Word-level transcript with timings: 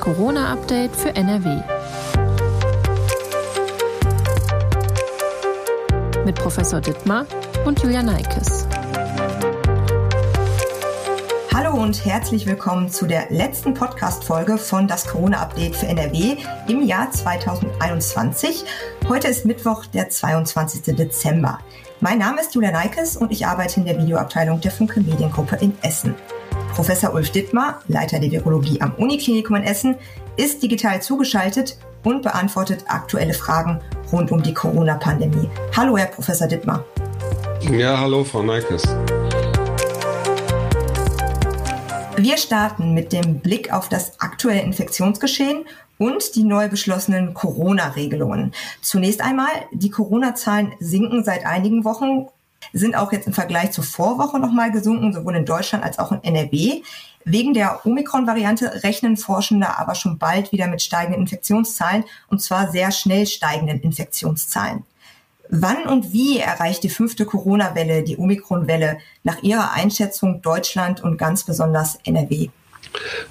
Corona-Update 0.00 0.96
für 0.96 1.14
NRW. 1.14 1.60
Mit 6.24 6.36
Professor 6.36 6.80
Dittmar 6.80 7.26
und 7.66 7.82
Julia 7.82 8.02
Neikes. 8.02 8.66
Hallo 11.54 11.74
und 11.82 12.02
herzlich 12.06 12.46
willkommen 12.46 12.88
zu 12.88 13.06
der 13.06 13.30
letzten 13.30 13.74
Podcast-Folge 13.74 14.56
von 14.56 14.88
Das 14.88 15.06
Corona-Update 15.06 15.76
für 15.76 15.86
NRW 15.86 16.38
im 16.66 16.82
Jahr 16.82 17.10
2021. 17.10 18.64
Heute 19.06 19.28
ist 19.28 19.44
Mittwoch, 19.44 19.84
der 19.84 20.08
22. 20.08 20.96
Dezember. 20.96 21.58
Mein 22.00 22.16
Name 22.16 22.40
ist 22.40 22.54
Julia 22.54 22.72
Neikes 22.72 23.18
und 23.18 23.30
ich 23.30 23.46
arbeite 23.46 23.80
in 23.80 23.86
der 23.86 23.98
Videoabteilung 23.98 24.62
der 24.62 24.70
Funke 24.70 25.00
Mediengruppe 25.00 25.56
in 25.56 25.76
Essen. 25.82 26.14
Professor 26.80 27.12
Ulf 27.12 27.30
Dittmar, 27.30 27.82
Leiter 27.88 28.18
der 28.18 28.30
Virologie 28.30 28.80
am 28.80 28.94
Uniklinikum 28.94 29.56
in 29.56 29.64
Essen, 29.64 29.96
ist 30.38 30.62
digital 30.62 31.02
zugeschaltet 31.02 31.76
und 32.04 32.22
beantwortet 32.22 32.84
aktuelle 32.88 33.34
Fragen 33.34 33.82
rund 34.10 34.32
um 34.32 34.42
die 34.42 34.54
Corona-Pandemie. 34.54 35.50
Hallo, 35.76 35.98
Herr 35.98 36.06
Professor 36.06 36.48
Dittmar. 36.48 36.82
Ja, 37.70 38.00
hallo, 38.00 38.24
Frau 38.24 38.42
Neikes. 38.42 38.84
Wir 42.16 42.38
starten 42.38 42.94
mit 42.94 43.12
dem 43.12 43.40
Blick 43.40 43.70
auf 43.74 43.90
das 43.90 44.18
aktuelle 44.18 44.62
Infektionsgeschehen 44.62 45.66
und 45.98 46.34
die 46.34 46.44
neu 46.44 46.70
beschlossenen 46.70 47.34
Corona-Regelungen. 47.34 48.54
Zunächst 48.80 49.20
einmal, 49.20 49.50
die 49.70 49.90
Corona-Zahlen 49.90 50.72
sinken 50.80 51.24
seit 51.24 51.44
einigen 51.44 51.84
Wochen 51.84 52.28
sind 52.72 52.94
auch 52.94 53.12
jetzt 53.12 53.26
im 53.26 53.32
Vergleich 53.32 53.72
zur 53.72 53.84
Vorwoche 53.84 54.38
nochmal 54.38 54.70
gesunken, 54.70 55.12
sowohl 55.12 55.36
in 55.36 55.46
Deutschland 55.46 55.84
als 55.84 55.98
auch 55.98 56.12
in 56.12 56.22
NRW. 56.22 56.82
Wegen 57.24 57.52
der 57.52 57.84
Omikron-Variante 57.84 58.82
rechnen 58.82 59.16
Forschende 59.16 59.78
aber 59.78 59.94
schon 59.94 60.18
bald 60.18 60.52
wieder 60.52 60.66
mit 60.68 60.82
steigenden 60.82 61.22
Infektionszahlen 61.22 62.04
und 62.28 62.40
zwar 62.40 62.70
sehr 62.70 62.90
schnell 62.90 63.26
steigenden 63.26 63.80
Infektionszahlen. 63.80 64.84
Wann 65.50 65.84
und 65.84 66.12
wie 66.12 66.38
erreicht 66.38 66.84
die 66.84 66.90
fünfte 66.90 67.26
Corona-Welle, 67.26 68.04
die 68.04 68.16
Omikron-Welle, 68.16 68.98
nach 69.24 69.42
Ihrer 69.42 69.72
Einschätzung 69.72 70.42
Deutschland 70.42 71.02
und 71.02 71.18
ganz 71.18 71.44
besonders 71.44 71.98
NRW? 72.04 72.50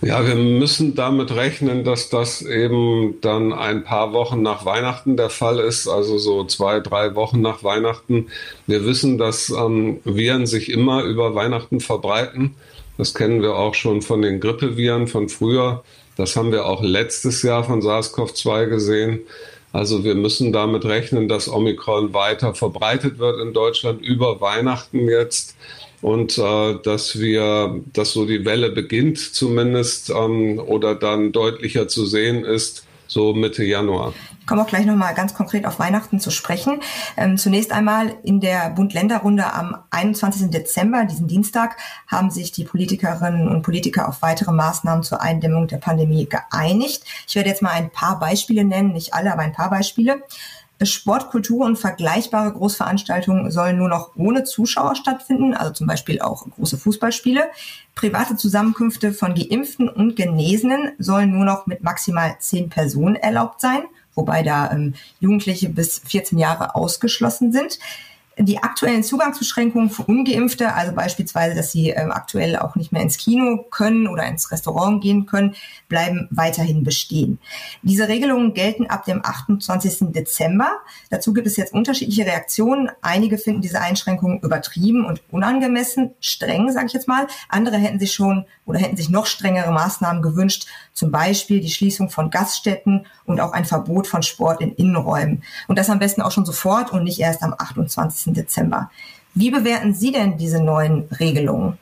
Ja, 0.01 0.25
wir 0.25 0.35
müssen 0.35 0.95
damit 0.95 1.35
rechnen, 1.35 1.83
dass 1.83 2.09
das 2.09 2.41
eben 2.41 3.19
dann 3.21 3.51
ein 3.53 3.83
paar 3.83 4.13
Wochen 4.13 4.41
nach 4.41 4.65
Weihnachten 4.65 5.17
der 5.17 5.29
Fall 5.29 5.59
ist, 5.59 5.87
also 5.87 6.17
so 6.17 6.45
zwei, 6.45 6.79
drei 6.79 7.15
Wochen 7.15 7.41
nach 7.41 7.63
Weihnachten. 7.63 8.27
Wir 8.67 8.85
wissen, 8.85 9.17
dass 9.17 9.49
ähm, 9.49 9.99
Viren 10.05 10.47
sich 10.47 10.71
immer 10.71 11.03
über 11.03 11.35
Weihnachten 11.35 11.79
verbreiten. 11.79 12.55
Das 12.97 13.13
kennen 13.13 13.41
wir 13.41 13.55
auch 13.55 13.75
schon 13.75 14.01
von 14.01 14.21
den 14.21 14.39
Grippeviren 14.39 15.07
von 15.07 15.29
früher. 15.29 15.83
Das 16.15 16.35
haben 16.35 16.51
wir 16.51 16.65
auch 16.65 16.81
letztes 16.81 17.43
Jahr 17.43 17.63
von 17.63 17.81
SARS-CoV-2 17.81 18.65
gesehen. 18.65 19.19
Also 19.71 20.03
wir 20.03 20.15
müssen 20.15 20.51
damit 20.51 20.85
rechnen, 20.85 21.27
dass 21.27 21.47
Omikron 21.47 22.13
weiter 22.13 22.55
verbreitet 22.55 23.19
wird 23.19 23.39
in 23.39 23.53
Deutschland 23.53 24.01
über 24.01 24.41
Weihnachten 24.41 25.07
jetzt. 25.07 25.55
Und 26.01 26.37
äh, 26.37 26.75
dass 26.81 27.19
wir, 27.19 27.81
dass 27.91 28.13
so 28.13 28.25
die 28.25 28.45
Welle 28.45 28.71
beginnt 28.71 29.19
zumindest 29.19 30.09
ähm, 30.09 30.57
oder 30.59 30.95
dann 30.95 31.33
deutlicher 31.33 31.89
zu 31.89 32.05
sehen 32.05 32.45
ist, 32.45 32.85
so 33.09 33.33
Mitte 33.33 33.63
Januar. 33.63 34.13
Ich 34.39 34.47
komme 34.47 34.61
auch 34.61 34.67
gleich 34.67 34.85
nochmal 34.85 35.13
ganz 35.13 35.33
konkret 35.33 35.65
auf 35.65 35.79
Weihnachten 35.79 36.19
zu 36.19 36.31
sprechen. 36.31 36.79
Ähm, 37.17 37.37
zunächst 37.37 37.71
einmal 37.71 38.15
in 38.23 38.39
der 38.39 38.69
Bund-Länder-Runde 38.69 39.51
am 39.53 39.77
21. 39.89 40.49
Dezember, 40.49 41.05
diesen 41.05 41.27
Dienstag, 41.27 41.77
haben 42.07 42.31
sich 42.31 42.51
die 42.51 42.63
Politikerinnen 42.63 43.47
und 43.47 43.63
Politiker 43.63 44.07
auf 44.07 44.21
weitere 44.21 44.51
Maßnahmen 44.51 45.03
zur 45.03 45.21
Eindämmung 45.21 45.67
der 45.67 45.77
Pandemie 45.77 46.27
geeinigt. 46.27 47.03
Ich 47.27 47.35
werde 47.35 47.49
jetzt 47.49 47.61
mal 47.61 47.71
ein 47.71 47.89
paar 47.89 48.19
Beispiele 48.19 48.63
nennen, 48.63 48.93
nicht 48.93 49.13
alle, 49.13 49.33
aber 49.33 49.41
ein 49.41 49.53
paar 49.53 49.69
Beispiele. 49.69 50.23
Sport, 50.85 51.29
Kultur 51.29 51.65
und 51.65 51.77
vergleichbare 51.77 52.53
Großveranstaltungen 52.53 53.51
sollen 53.51 53.77
nur 53.77 53.89
noch 53.89 54.11
ohne 54.15 54.45
Zuschauer 54.45 54.95
stattfinden, 54.95 55.53
also 55.53 55.73
zum 55.73 55.87
Beispiel 55.87 56.21
auch 56.21 56.45
große 56.55 56.77
Fußballspiele. 56.77 57.49
Private 57.95 58.37
Zusammenkünfte 58.37 59.11
von 59.11 59.35
Geimpften 59.35 59.89
und 59.89 60.15
Genesenen 60.15 60.91
sollen 60.97 61.31
nur 61.31 61.43
noch 61.43 61.67
mit 61.67 61.83
maximal 61.83 62.37
zehn 62.39 62.69
Personen 62.69 63.15
erlaubt 63.15 63.59
sein, 63.59 63.81
wobei 64.15 64.41
da 64.41 64.71
ähm, 64.71 64.93
Jugendliche 65.19 65.69
bis 65.69 65.99
14 65.99 66.37
Jahre 66.37 66.75
ausgeschlossen 66.75 67.51
sind 67.51 67.79
die 68.41 68.63
aktuellen 68.63 69.03
Zugangsbeschränkungen 69.03 69.89
für 69.89 70.03
Ungeimpfte, 70.03 70.73
also 70.73 70.93
beispielsweise, 70.93 71.55
dass 71.55 71.71
sie 71.71 71.89
äh, 71.89 71.99
aktuell 72.09 72.55
auch 72.55 72.75
nicht 72.75 72.93
mehr 72.93 73.01
ins 73.01 73.17
Kino 73.17 73.65
können 73.69 74.07
oder 74.07 74.25
ins 74.25 74.51
Restaurant 74.51 75.01
gehen 75.01 75.25
können, 75.25 75.55
bleiben 75.89 76.27
weiterhin 76.31 76.83
bestehen. 76.83 77.39
Diese 77.81 78.07
Regelungen 78.07 78.53
gelten 78.53 78.87
ab 78.87 79.03
dem 79.03 79.25
28. 79.25 80.11
Dezember. 80.13 80.69
Dazu 81.09 81.33
gibt 81.33 81.47
es 81.47 81.57
jetzt 81.57 81.73
unterschiedliche 81.73 82.25
Reaktionen. 82.25 82.89
Einige 83.01 83.37
finden 83.37 83.61
diese 83.61 83.81
Einschränkungen 83.81 84.39
übertrieben 84.39 85.05
und 85.05 85.21
unangemessen, 85.31 86.11
streng, 86.21 86.71
sage 86.71 86.87
ich 86.87 86.93
jetzt 86.93 87.09
mal. 87.09 87.27
Andere 87.49 87.77
hätten 87.77 87.99
sich 87.99 88.13
schon 88.13 88.45
oder 88.65 88.79
hätten 88.79 88.95
sich 88.95 89.09
noch 89.09 89.25
strengere 89.25 89.71
Maßnahmen 89.71 90.21
gewünscht, 90.21 90.67
zum 90.93 91.11
Beispiel 91.11 91.59
die 91.59 91.71
Schließung 91.71 92.09
von 92.09 92.29
Gaststätten 92.29 93.05
und 93.25 93.41
auch 93.41 93.51
ein 93.51 93.65
Verbot 93.65 94.07
von 94.07 94.23
Sport 94.23 94.61
in 94.61 94.73
Innenräumen. 94.75 95.43
Und 95.67 95.77
das 95.77 95.89
am 95.89 95.99
besten 95.99 96.21
auch 96.21 96.31
schon 96.31 96.45
sofort 96.45 96.93
und 96.93 97.03
nicht 97.03 97.19
erst 97.19 97.43
am 97.43 97.53
28. 97.57 98.28
Dezember. 98.33 98.89
Wie 99.35 99.51
bewerten 99.51 99.93
Sie 99.93 100.11
denn 100.11 100.37
diese 100.37 100.63
neuen 100.63 101.03
Regelungen? 101.19 101.77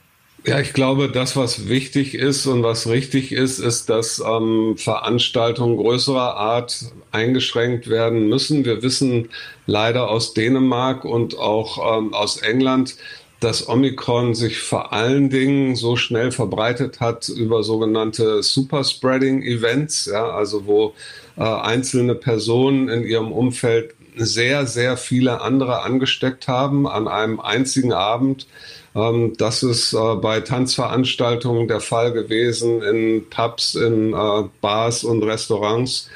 Ja, 0.45 0.61
ich 0.61 0.71
glaube, 0.71 1.09
das, 1.09 1.35
was 1.35 1.67
wichtig 1.67 2.13
ist 2.15 2.45
und 2.45 2.63
was 2.63 2.87
richtig 2.87 3.33
ist, 3.33 3.59
ist, 3.59 3.89
dass 3.89 4.23
ähm, 4.25 4.75
Veranstaltungen 4.77 5.75
größerer 5.75 6.37
Art 6.37 6.85
eingeschränkt 7.11 7.89
werden 7.89 8.29
müssen. 8.29 8.63
Wir 8.63 8.81
wissen 8.81 9.27
leider 9.65 10.09
aus 10.09 10.33
Dänemark 10.33 11.03
und 11.03 11.37
auch 11.37 11.97
ähm, 11.97 12.13
aus 12.13 12.37
England, 12.37 12.95
dass 13.41 13.67
Omikron 13.67 14.35
sich 14.35 14.59
vor 14.59 14.93
allen 14.93 15.29
Dingen 15.29 15.75
so 15.75 15.97
schnell 15.97 16.31
verbreitet 16.31 17.01
hat 17.01 17.27
über 17.27 17.61
sogenannte 17.63 18.41
Superspreading-Events, 18.41 20.05
ja, 20.05 20.29
also 20.29 20.65
wo 20.65 20.93
äh, 21.35 21.43
einzelne 21.43 22.15
Personen 22.15 22.87
in 22.87 23.03
ihrem 23.03 23.33
Umfeld 23.33 23.95
sehr, 24.17 24.65
sehr 24.65 24.97
viele 24.97 25.41
andere 25.41 25.83
angesteckt 25.83 26.47
haben 26.47 26.87
an 26.87 27.07
einem 27.07 27.39
einzigen 27.39 27.93
Abend. 27.93 28.47
Ähm, 28.95 29.33
das 29.37 29.63
ist 29.63 29.93
äh, 29.93 30.15
bei 30.15 30.41
Tanzveranstaltungen 30.41 31.67
der 31.67 31.79
Fall 31.79 32.13
gewesen, 32.13 32.81
in 32.81 33.29
Pubs, 33.29 33.75
in 33.75 34.13
äh, 34.13 34.43
Bars 34.61 35.03
und 35.03 35.23
Restaurants. 35.23 36.09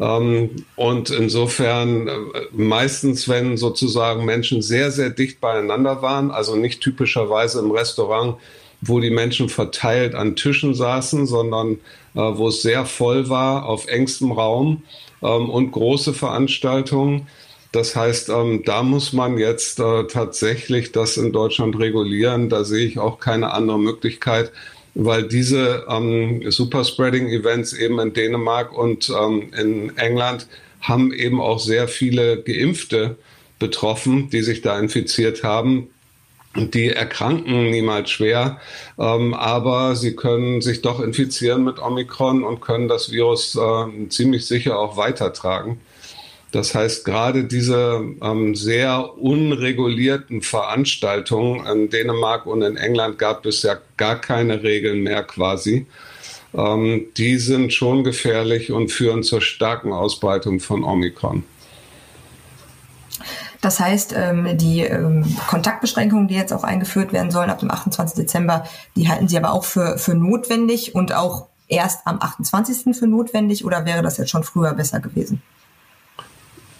Ähm, 0.00 0.50
und 0.76 1.10
insofern 1.10 2.08
äh, 2.08 2.12
meistens, 2.52 3.28
wenn 3.28 3.56
sozusagen 3.56 4.24
Menschen 4.24 4.62
sehr, 4.62 4.90
sehr 4.90 5.10
dicht 5.10 5.40
beieinander 5.40 6.02
waren, 6.02 6.30
also 6.30 6.56
nicht 6.56 6.80
typischerweise 6.80 7.60
im 7.60 7.70
Restaurant, 7.70 8.36
wo 8.80 9.00
die 9.00 9.10
Menschen 9.10 9.48
verteilt 9.48 10.14
an 10.14 10.36
Tischen 10.36 10.74
saßen, 10.74 11.26
sondern 11.26 11.78
äh, 12.14 12.20
wo 12.20 12.48
es 12.48 12.62
sehr 12.62 12.86
voll 12.86 13.28
war, 13.28 13.66
auf 13.66 13.86
engstem 13.86 14.32
Raum 14.32 14.82
ähm, 15.22 15.48
und 15.48 15.70
große 15.72 16.12
Veranstaltungen. 16.12 17.28
Das 17.74 17.96
heißt, 17.96 18.28
ähm, 18.28 18.62
da 18.64 18.84
muss 18.84 19.12
man 19.12 19.36
jetzt 19.36 19.80
äh, 19.80 20.04
tatsächlich 20.04 20.92
das 20.92 21.16
in 21.16 21.32
Deutschland 21.32 21.76
regulieren. 21.76 22.48
Da 22.48 22.62
sehe 22.62 22.86
ich 22.86 23.00
auch 23.00 23.18
keine 23.18 23.52
andere 23.52 23.80
Möglichkeit, 23.80 24.52
weil 24.94 25.24
diese 25.24 25.84
ähm, 25.88 26.48
Superspreading-Events 26.48 27.72
eben 27.72 27.98
in 27.98 28.12
Dänemark 28.12 28.72
und 28.72 29.10
ähm, 29.10 29.50
in 29.58 29.98
England 29.98 30.46
haben 30.82 31.12
eben 31.12 31.40
auch 31.40 31.58
sehr 31.58 31.88
viele 31.88 32.40
Geimpfte 32.44 33.16
betroffen, 33.58 34.30
die 34.30 34.42
sich 34.42 34.62
da 34.62 34.78
infiziert 34.78 35.42
haben. 35.42 35.88
Die 36.54 36.90
erkranken 36.90 37.70
niemals 37.70 38.10
schwer, 38.10 38.60
ähm, 39.00 39.34
aber 39.34 39.96
sie 39.96 40.14
können 40.14 40.60
sich 40.60 40.80
doch 40.80 41.00
infizieren 41.00 41.64
mit 41.64 41.80
Omikron 41.80 42.44
und 42.44 42.60
können 42.60 42.86
das 42.86 43.10
Virus 43.10 43.56
äh, 43.56 44.08
ziemlich 44.10 44.46
sicher 44.46 44.78
auch 44.78 44.96
weitertragen. 44.96 45.80
Das 46.54 46.72
heißt, 46.72 47.04
gerade 47.04 47.42
diese 47.42 48.00
ähm, 48.22 48.54
sehr 48.54 49.18
unregulierten 49.18 50.40
Veranstaltungen 50.40 51.66
in 51.66 51.90
Dänemark 51.90 52.46
und 52.46 52.62
in 52.62 52.76
England 52.76 53.18
gab 53.18 53.44
es 53.44 53.64
ja 53.64 53.78
gar 53.96 54.20
keine 54.20 54.62
Regeln 54.62 55.02
mehr 55.02 55.24
quasi. 55.24 55.88
Ähm, 56.54 57.06
die 57.16 57.38
sind 57.38 57.72
schon 57.72 58.04
gefährlich 58.04 58.70
und 58.70 58.92
führen 58.92 59.24
zur 59.24 59.40
starken 59.40 59.92
Ausbreitung 59.92 60.60
von 60.60 60.84
Omikron. 60.84 61.42
Das 63.60 63.80
heißt, 63.80 64.14
ähm, 64.16 64.56
die 64.56 64.82
ähm, 64.82 65.24
Kontaktbeschränkungen, 65.48 66.28
die 66.28 66.36
jetzt 66.36 66.52
auch 66.52 66.62
eingeführt 66.62 67.12
werden 67.12 67.32
sollen 67.32 67.50
ab 67.50 67.58
dem 67.58 67.72
28. 67.72 68.14
Dezember, 68.14 68.62
die 68.94 69.08
halten 69.08 69.26
Sie 69.26 69.36
aber 69.36 69.52
auch 69.54 69.64
für, 69.64 69.98
für 69.98 70.14
notwendig 70.14 70.94
und 70.94 71.12
auch 71.16 71.48
erst 71.66 72.06
am 72.06 72.22
28. 72.22 72.96
für 72.96 73.08
notwendig 73.08 73.64
oder 73.64 73.84
wäre 73.84 74.02
das 74.02 74.18
jetzt 74.18 74.30
schon 74.30 74.44
früher 74.44 74.72
besser 74.74 75.00
gewesen? 75.00 75.42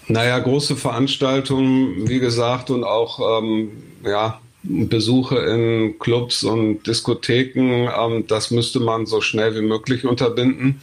Naja, 0.07 0.37
große 0.39 0.75
Veranstaltungen, 0.75 2.07
wie 2.07 2.19
gesagt, 2.19 2.69
und 2.69 2.83
auch 2.83 3.41
ähm, 3.41 3.71
ja, 4.03 4.39
Besuche 4.63 5.37
in 5.37 5.99
Clubs 5.99 6.43
und 6.43 6.85
Diskotheken, 6.85 7.89
ähm, 7.89 8.25
das 8.27 8.51
müsste 8.51 8.79
man 8.79 9.05
so 9.05 9.21
schnell 9.21 9.55
wie 9.55 9.61
möglich 9.61 10.05
unterbinden. 10.05 10.81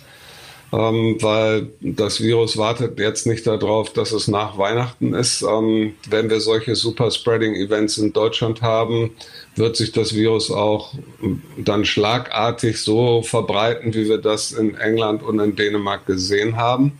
ähm, 0.72 1.18
weil 1.20 1.68
das 1.80 2.22
Virus 2.22 2.56
wartet 2.56 2.98
jetzt 2.98 3.26
nicht 3.26 3.46
darauf, 3.46 3.92
dass 3.92 4.10
es 4.12 4.26
nach 4.26 4.56
Weihnachten 4.56 5.12
ist. 5.12 5.42
Ähm, 5.42 5.94
wenn 6.08 6.30
wir 6.30 6.40
solche 6.40 6.74
Super-Spreading-Events 6.74 7.98
in 7.98 8.12
Deutschland 8.14 8.62
haben, 8.62 9.10
wird 9.54 9.76
sich 9.76 9.92
das 9.92 10.14
Virus 10.14 10.50
auch 10.50 10.94
dann 11.58 11.84
schlagartig 11.84 12.80
so 12.80 13.20
verbreiten, 13.22 13.92
wie 13.92 14.08
wir 14.08 14.18
das 14.18 14.52
in 14.52 14.74
England 14.76 15.22
und 15.22 15.38
in 15.40 15.54
Dänemark 15.56 16.06
gesehen 16.06 16.56
haben. 16.56 16.92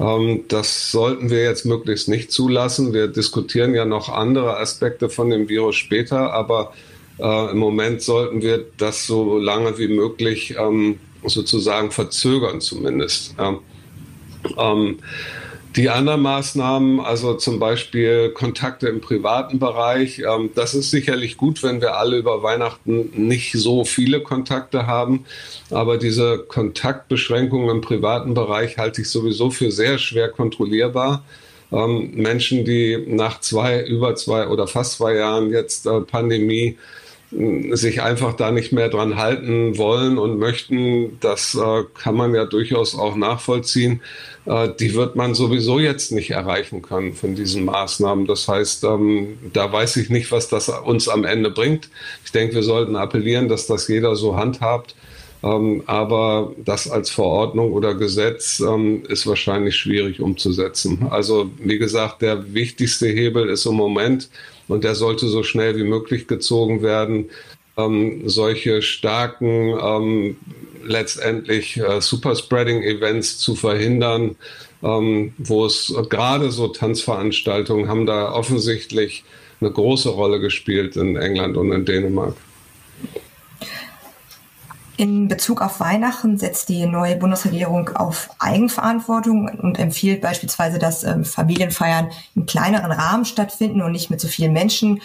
Ähm, 0.00 0.44
das 0.48 0.90
sollten 0.90 1.30
wir 1.30 1.42
jetzt 1.42 1.64
möglichst 1.64 2.08
nicht 2.08 2.32
zulassen. 2.32 2.92
Wir 2.92 3.08
diskutieren 3.08 3.74
ja 3.74 3.84
noch 3.84 4.08
andere 4.08 4.58
Aspekte 4.58 5.08
von 5.08 5.30
dem 5.30 5.48
Virus 5.48 5.76
später, 5.76 6.32
aber 6.32 6.72
äh, 7.18 7.50
im 7.50 7.58
Moment 7.58 8.02
sollten 8.02 8.42
wir 8.42 8.64
das 8.76 9.06
so 9.06 9.38
lange 9.38 9.78
wie 9.78 9.88
möglich 9.88 10.56
ähm, 10.58 10.98
sozusagen 11.24 11.90
verzögern 11.90 12.60
zumindest. 12.60 13.34
Ja. 13.38 13.58
Ähm, 14.58 14.98
die 15.76 15.90
anderen 15.90 16.22
Maßnahmen, 16.22 17.00
also 17.00 17.34
zum 17.34 17.58
Beispiel 17.58 18.30
Kontakte 18.30 18.88
im 18.88 19.00
privaten 19.00 19.58
Bereich, 19.58 20.20
ähm, 20.20 20.50
das 20.54 20.74
ist 20.74 20.90
sicherlich 20.90 21.36
gut, 21.36 21.62
wenn 21.62 21.80
wir 21.80 21.96
alle 21.96 22.16
über 22.16 22.42
Weihnachten 22.42 23.10
nicht 23.14 23.52
so 23.52 23.84
viele 23.84 24.20
Kontakte 24.20 24.86
haben. 24.86 25.24
Aber 25.70 25.98
diese 25.98 26.38
Kontaktbeschränkungen 26.38 27.70
im 27.70 27.80
privaten 27.80 28.34
Bereich 28.34 28.78
halte 28.78 29.02
ich 29.02 29.10
sowieso 29.10 29.50
für 29.50 29.72
sehr 29.72 29.98
schwer 29.98 30.28
kontrollierbar. 30.28 31.24
Ähm, 31.72 32.12
Menschen, 32.14 32.64
die 32.64 33.04
nach 33.08 33.40
zwei, 33.40 33.82
über 33.82 34.14
zwei 34.14 34.46
oder 34.46 34.68
fast 34.68 34.98
zwei 34.98 35.14
Jahren 35.14 35.50
jetzt 35.50 35.86
äh, 35.86 36.00
Pandemie 36.02 36.78
sich 37.72 38.02
einfach 38.02 38.34
da 38.34 38.50
nicht 38.50 38.72
mehr 38.72 38.88
dran 38.88 39.16
halten 39.16 39.76
wollen 39.76 40.18
und 40.18 40.38
möchten, 40.38 41.18
das 41.20 41.54
äh, 41.54 41.82
kann 41.94 42.14
man 42.14 42.34
ja 42.34 42.44
durchaus 42.44 42.96
auch 42.96 43.16
nachvollziehen. 43.16 44.00
Äh, 44.46 44.68
die 44.78 44.94
wird 44.94 45.16
man 45.16 45.34
sowieso 45.34 45.80
jetzt 45.80 46.12
nicht 46.12 46.30
erreichen 46.30 46.82
können 46.82 47.14
von 47.14 47.34
diesen 47.34 47.64
Maßnahmen. 47.64 48.26
Das 48.26 48.46
heißt, 48.46 48.84
ähm, 48.84 49.38
da 49.52 49.72
weiß 49.72 49.96
ich 49.96 50.10
nicht, 50.10 50.30
was 50.30 50.48
das 50.48 50.68
uns 50.68 51.08
am 51.08 51.24
Ende 51.24 51.50
bringt. 51.50 51.88
Ich 52.24 52.30
denke, 52.30 52.54
wir 52.54 52.62
sollten 52.62 52.94
appellieren, 52.94 53.48
dass 53.48 53.66
das 53.66 53.88
jeder 53.88 54.14
so 54.14 54.36
handhabt. 54.36 54.94
Ähm, 55.42 55.82
aber 55.86 56.52
das 56.64 56.88
als 56.88 57.10
Verordnung 57.10 57.72
oder 57.72 57.94
Gesetz 57.94 58.60
ähm, 58.60 59.02
ist 59.08 59.26
wahrscheinlich 59.26 59.76
schwierig 59.76 60.20
umzusetzen. 60.20 61.06
Also 61.10 61.50
wie 61.58 61.78
gesagt, 61.78 62.22
der 62.22 62.54
wichtigste 62.54 63.08
Hebel 63.08 63.50
ist 63.50 63.66
im 63.66 63.74
Moment, 63.74 64.30
und 64.68 64.84
der 64.84 64.94
sollte 64.94 65.26
so 65.28 65.42
schnell 65.42 65.76
wie 65.76 65.84
möglich 65.84 66.26
gezogen 66.26 66.82
werden. 66.82 67.30
Ähm, 67.76 68.28
solche 68.28 68.82
starken, 68.82 69.76
ähm, 69.80 70.36
letztendlich 70.84 71.76
äh, 71.76 72.00
Superspreading-Events 72.00 73.38
zu 73.38 73.56
verhindern, 73.56 74.36
ähm, 74.82 75.32
wo 75.38 75.66
es 75.66 75.92
gerade 76.08 76.50
so 76.50 76.68
Tanzveranstaltungen 76.68 77.88
haben 77.88 78.06
da 78.06 78.32
offensichtlich 78.32 79.24
eine 79.60 79.70
große 79.70 80.10
Rolle 80.10 80.40
gespielt 80.40 80.96
in 80.96 81.16
England 81.16 81.56
und 81.56 81.72
in 81.72 81.84
Dänemark. 81.84 82.36
In 84.96 85.26
Bezug 85.26 85.60
auf 85.60 85.80
Weihnachten 85.80 86.38
setzt 86.38 86.68
die 86.68 86.86
neue 86.86 87.16
Bundesregierung 87.16 87.88
auf 87.96 88.30
Eigenverantwortung 88.38 89.48
und 89.48 89.78
empfiehlt 89.78 90.20
beispielsweise, 90.20 90.78
dass 90.78 91.02
ähm, 91.02 91.24
Familienfeiern 91.24 92.10
in 92.36 92.46
kleineren 92.46 92.92
Rahmen 92.92 93.24
stattfinden 93.24 93.82
und 93.82 93.90
nicht 93.90 94.10
mit 94.10 94.20
so 94.20 94.28
vielen 94.28 94.52
Menschen. 94.52 95.02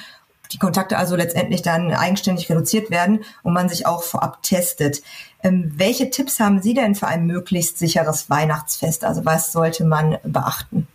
Die 0.51 0.59
Kontakte 0.59 0.97
also 0.97 1.15
letztendlich 1.15 1.63
dann 1.63 1.91
eigenständig 1.91 2.50
reduziert 2.50 2.91
werden 2.91 3.21
und 3.41 3.53
man 3.53 3.68
sich 3.68 3.88
auch 3.88 4.03
vorab 4.03 4.44
testet. 4.44 5.01
Ähm, 5.44 5.71
welche 5.75 6.12
Tipps 6.12 6.39
haben 6.39 6.62
Sie 6.62 6.75
denn 6.75 6.94
für 6.94 7.07
ein 7.07 7.25
möglichst 7.25 7.80
sicheres 7.80 8.30
Weihnachtsfest? 8.30 9.03
Also 9.03 9.25
was 9.25 9.51
sollte 9.51 9.86
man 9.86 10.18
beachten? 10.24 10.88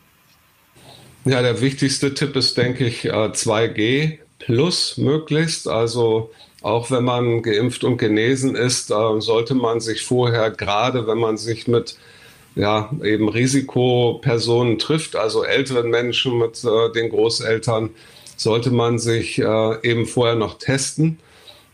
Ja, 1.25 1.43
der 1.43 1.61
wichtigste 1.61 2.15
Tipp 2.15 2.37
ist, 2.37 2.57
denke 2.57 2.87
ich, 2.87 3.13
2G 3.13 3.79
äh, 3.81 4.19
plus 4.39 4.99
möglichst. 4.99 5.67
Also 5.67 6.31
auch 6.65 6.91
wenn 6.91 7.05
man 7.05 7.43
geimpft 7.43 7.85
und 7.85 7.99
genesen 7.99 8.57
ist, 8.57 8.89
sollte 8.89 9.55
man 9.55 9.81
sich 9.81 10.03
vorher, 10.03 10.51
gerade 10.51 11.07
wenn 11.07 11.19
man 11.19 11.37
sich 11.37 11.69
mit 11.69 11.99
ja, 12.55 12.91
eben 13.03 13.29
Risikopersonen 13.29 14.79
trifft, 14.79 15.15
also 15.15 15.45
älteren 15.45 15.91
Menschen 15.91 16.39
mit 16.39 16.65
äh, 16.65 16.91
den 16.93 17.11
Großeltern, 17.11 17.91
sollte 18.37 18.71
man 18.71 18.99
sich 18.99 19.39
äh, 19.39 19.83
eben 19.83 20.07
vorher 20.07 20.37
noch 20.37 20.57
testen. 20.57 21.19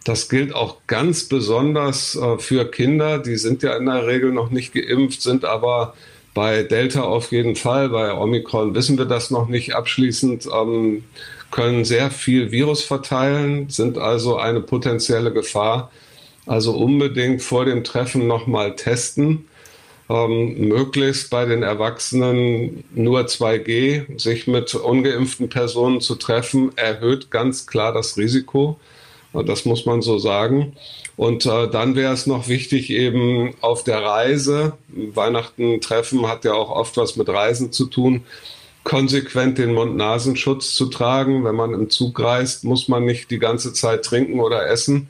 Das 0.05 0.29
gilt 0.29 0.55
auch 0.55 0.79
ganz 0.89 1.29
besonders 1.29 2.17
äh, 2.17 2.39
für 2.39 2.69
Kinder. 2.69 3.19
Die 3.19 3.37
sind 3.37 3.63
ja 3.63 3.77
in 3.77 3.87
der 3.87 4.09
Regel 4.09 4.33
noch 4.33 4.51
nicht 4.51 4.73
geimpft, 4.73 5.23
sind 5.23 5.45
aber 5.45 5.95
bei 6.35 6.62
Delta 6.62 7.03
auf 7.03 7.32
jeden 7.32 7.56
Fall. 7.56 7.88
Bei 7.88 8.15
Omikron 8.15 8.75
wissen 8.75 8.99
wir 8.99 9.06
das 9.06 9.31
noch 9.31 9.49
nicht 9.49 9.75
abschließend. 9.75 10.49
Ähm, 10.53 11.05
können 11.50 11.85
sehr 11.85 12.11
viel 12.11 12.53
Virus 12.53 12.82
verteilen, 12.82 13.69
sind 13.69 13.99
also 13.99 14.37
eine 14.37 14.61
potenzielle 14.61 15.32
Gefahr. 15.32 15.91
Also 16.47 16.73
unbedingt 16.73 17.43
vor 17.43 17.65
dem 17.65 17.85
Treffen 17.85 18.27
nochmal 18.27 18.77
testen. 18.77 19.47
Ähm, 20.09 20.69
möglichst 20.69 21.31
bei 21.31 21.44
den 21.44 21.62
Erwachsenen 21.62 22.82
nur 22.94 23.21
2G, 23.21 24.19
sich 24.21 24.49
mit 24.49 24.75
ungeimpften 24.75 25.49
Personen 25.49 26.00
zu 26.00 26.17
treffen, 26.17 26.73
erhöht 26.77 27.31
ganz 27.31 27.67
klar 27.67 27.93
das 27.93 28.17
Risiko. 28.17 28.81
Das 29.32 29.65
muss 29.65 29.87
man 29.87 30.03
so 30.03 30.19
sagen. 30.19 30.75
Und 31.17 31.47
äh, 31.47 31.69
dann 31.69 31.94
wäre 31.94 32.12
es 32.12 32.27
noch 32.27 32.49
wichtig, 32.49 32.91
eben 32.91 33.55
auf 33.61 33.85
der 33.85 34.03
Reise, 34.03 34.73
Weihnachten 34.88 35.81
treffen 35.81 36.27
hat 36.27 36.44
ja 36.44 36.55
auch 36.55 36.71
oft 36.71 36.97
was 36.97 37.17
mit 37.17 37.29
Reisen 37.29 37.73
zu 37.73 37.87
tun, 37.87 38.23
konsequent 38.85 39.59
den 39.59 39.75
Mund-Nasenschutz 39.75 40.75
zu 40.75 40.87
tragen. 40.87 41.44
Wenn 41.44 41.55
man 41.55 41.75
im 41.75 41.91
Zug 41.91 42.19
reist, 42.19 42.65
muss 42.65 42.88
man 42.88 43.05
nicht 43.05 43.31
die 43.31 43.38
ganze 43.38 43.73
Zeit 43.73 44.05
trinken 44.05 44.41
oder 44.41 44.67
essen. 44.67 45.09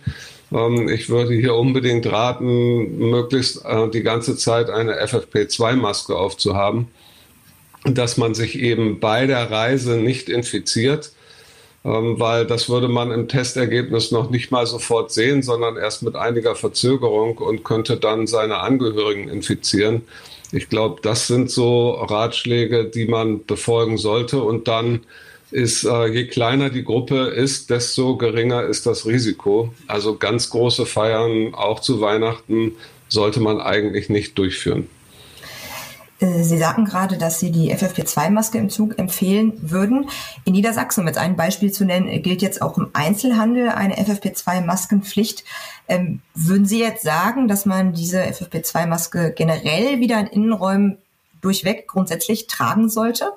Ähm, 0.52 0.88
ich 0.88 1.08
würde 1.08 1.34
hier 1.34 1.54
unbedingt 1.54 2.10
raten, 2.10 2.98
möglichst 2.98 3.64
äh, 3.64 3.88
die 3.88 4.02
ganze 4.02 4.36
Zeit 4.36 4.68
eine 4.68 5.02
FFP2-Maske 5.02 6.16
aufzuhaben, 6.16 6.88
dass 7.84 8.16
man 8.16 8.34
sich 8.34 8.58
eben 8.58 9.00
bei 9.00 9.26
der 9.26 9.50
Reise 9.50 9.96
nicht 9.96 10.28
infiziert, 10.28 11.12
weil 11.82 12.46
das 12.46 12.68
würde 12.68 12.88
man 12.88 13.10
im 13.10 13.28
Testergebnis 13.28 14.10
noch 14.10 14.30
nicht 14.30 14.50
mal 14.50 14.66
sofort 14.66 15.12
sehen, 15.12 15.42
sondern 15.42 15.76
erst 15.76 16.02
mit 16.02 16.14
einiger 16.14 16.54
Verzögerung 16.54 17.38
und 17.38 17.64
könnte 17.64 17.96
dann 17.96 18.26
seine 18.26 18.58
Angehörigen 18.58 19.28
infizieren. 19.28 20.02
Ich 20.52 20.68
glaube, 20.68 21.00
das 21.02 21.26
sind 21.26 21.50
so 21.50 21.92
Ratschläge, 21.92 22.84
die 22.84 23.06
man 23.06 23.46
befolgen 23.46 23.98
sollte. 23.98 24.42
Und 24.42 24.68
dann 24.68 25.00
ist, 25.50 25.84
äh, 25.84 26.06
je 26.06 26.26
kleiner 26.26 26.70
die 26.70 26.84
Gruppe 26.84 27.28
ist, 27.28 27.70
desto 27.70 28.16
geringer 28.16 28.64
ist 28.64 28.86
das 28.86 29.06
Risiko. 29.06 29.72
Also 29.86 30.16
ganz 30.16 30.50
große 30.50 30.86
Feiern, 30.86 31.54
auch 31.54 31.80
zu 31.80 32.00
Weihnachten, 32.00 32.72
sollte 33.08 33.40
man 33.40 33.60
eigentlich 33.60 34.08
nicht 34.08 34.36
durchführen. 34.38 34.88
Äh, 36.20 36.42
Sie 36.42 36.58
sagten 36.58 36.84
gerade, 36.84 37.18
dass 37.18 37.40
Sie 37.40 37.50
die 37.50 37.74
FFP2-Maske 37.74 38.58
im 38.58 38.70
Zug 38.70 38.98
empfehlen 38.98 39.52
würden. 39.62 40.08
In 40.44 40.52
Niedersachsen, 40.52 41.00
um 41.00 41.06
jetzt 41.06 41.18
ein 41.18 41.36
Beispiel 41.36 41.72
zu 41.72 41.84
nennen, 41.84 42.22
gilt 42.22 42.42
jetzt 42.42 42.62
auch 42.62 42.78
im 42.78 42.90
Einzelhandel 42.92 43.70
eine 43.70 43.96
FFP2-Maskenpflicht. 43.96 45.44
Ähm, 45.88 46.20
würden 46.34 46.66
Sie 46.66 46.80
jetzt 46.80 47.02
sagen, 47.02 47.48
dass 47.48 47.66
man 47.66 47.92
diese 47.92 48.22
FFP2-Maske 48.22 49.32
generell 49.34 50.00
wieder 50.00 50.20
in 50.20 50.26
Innenräumen 50.26 50.98
durchweg 51.40 51.88
grundsätzlich 51.88 52.46
tragen 52.46 52.88
sollte? 52.88 53.32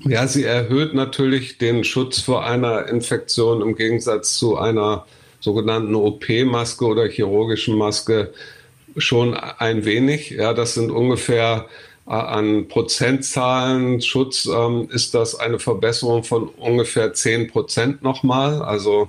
Ja, 0.00 0.26
sie 0.26 0.44
erhöht 0.44 0.94
natürlich 0.94 1.58
den 1.58 1.84
Schutz 1.84 2.20
vor 2.20 2.44
einer 2.44 2.88
Infektion 2.88 3.62
im 3.62 3.76
Gegensatz 3.76 4.34
zu 4.34 4.56
einer 4.56 5.06
sogenannten 5.40 5.94
OP-Maske 5.94 6.84
oder 6.84 7.06
chirurgischen 7.06 7.76
Maske 7.76 8.32
schon 8.96 9.34
ein 9.34 9.84
wenig. 9.84 10.30
Ja, 10.30 10.52
das 10.52 10.74
sind 10.74 10.90
ungefähr 10.90 11.66
an 12.06 12.68
Prozentzahlen 12.68 14.02
Schutz 14.02 14.46
ähm, 14.46 14.88
ist 14.90 15.14
das 15.14 15.34
eine 15.34 15.58
Verbesserung 15.58 16.22
von 16.22 16.48
ungefähr 16.48 17.14
10 17.14 17.48
Prozent 17.48 18.02
nochmal. 18.02 18.62
Also 18.62 19.08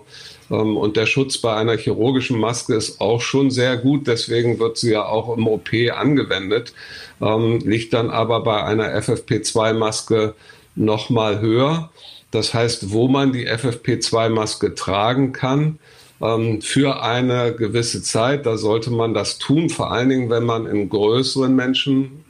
ähm, 0.49 0.77
und 0.77 0.95
der 0.95 1.05
Schutz 1.05 1.37
bei 1.37 1.53
einer 1.55 1.77
chirurgischen 1.77 2.39
Maske 2.39 2.73
ist 2.73 3.01
auch 3.01 3.21
schon 3.21 3.51
sehr 3.51 3.75
gut. 3.77 4.07
Deswegen 4.07 4.59
wird 4.59 4.77
sie 4.77 4.91
ja 4.91 5.05
auch 5.05 5.35
im 5.35 5.47
OP 5.47 5.69
angewendet. 5.93 6.73
Ähm, 7.21 7.59
liegt 7.59 7.93
dann 7.93 8.09
aber 8.09 8.41
bei 8.43 8.63
einer 8.63 8.95
FFP2-Maske 8.97 10.33
nochmal 10.75 11.41
höher. 11.41 11.91
Das 12.31 12.53
heißt, 12.53 12.91
wo 12.91 13.07
man 13.09 13.33
die 13.33 13.49
FFP2-Maske 13.49 14.73
tragen 14.75 15.33
kann, 15.33 15.79
ähm, 16.21 16.61
für 16.61 17.01
eine 17.01 17.53
gewisse 17.53 18.01
Zeit. 18.03 18.45
Da 18.45 18.55
sollte 18.55 18.89
man 18.89 19.13
das 19.13 19.37
tun, 19.37 19.69
vor 19.69 19.91
allen 19.91 20.09
Dingen, 20.09 20.29
wenn 20.29 20.43
man 20.43 20.65
in 20.65 20.87
größeren 20.87 21.53
Menschenmengen 21.53 22.24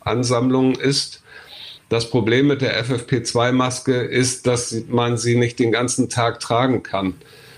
Ansammlungen 0.00 0.74
ist. 0.74 1.22
Das 1.88 2.10
Problem 2.10 2.48
mit 2.48 2.60
der 2.60 2.84
FFP2-Maske 2.84 3.94
ist, 3.94 4.46
dass 4.46 4.74
man 4.88 5.16
sie 5.16 5.36
nicht 5.36 5.58
den 5.58 5.72
ganzen 5.72 6.08
Tag 6.08 6.40
tragen 6.40 6.82
kann. 6.82 7.14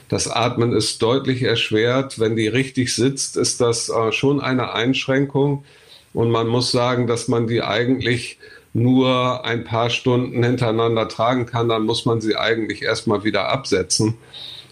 Das 0.09 0.29
Atmen 0.29 0.73
ist 0.73 1.03
deutlich 1.03 1.43
erschwert. 1.43 2.19
Wenn 2.19 2.37
die 2.37 2.49
richtig 2.49 2.95
sitzt, 2.95 3.37
ist 3.37 3.61
das 3.61 3.89
äh, 3.89 4.13
schon 4.13 4.41
eine 4.41 4.73
Einschränkung. 4.73 5.65
Und 6.13 6.31
man 6.31 6.49
muss 6.49 6.73
sagen, 6.73 7.07
dass 7.07 7.29
man 7.29 7.47
die 7.47 7.63
eigentlich 7.63 8.39
nur 8.73 9.45
ein 9.45 9.65
paar 9.65 9.91
Stunden 9.91 10.43
hintereinander 10.43 11.09
tragen 11.09 11.47
kann, 11.47 11.69
dann 11.69 11.85
muss 11.85 12.07
man 12.07 12.21
sie 12.21 12.37
eigentlich 12.37 12.83
erstmal 12.83 13.25
wieder 13.25 13.49
absetzen. 13.49 14.15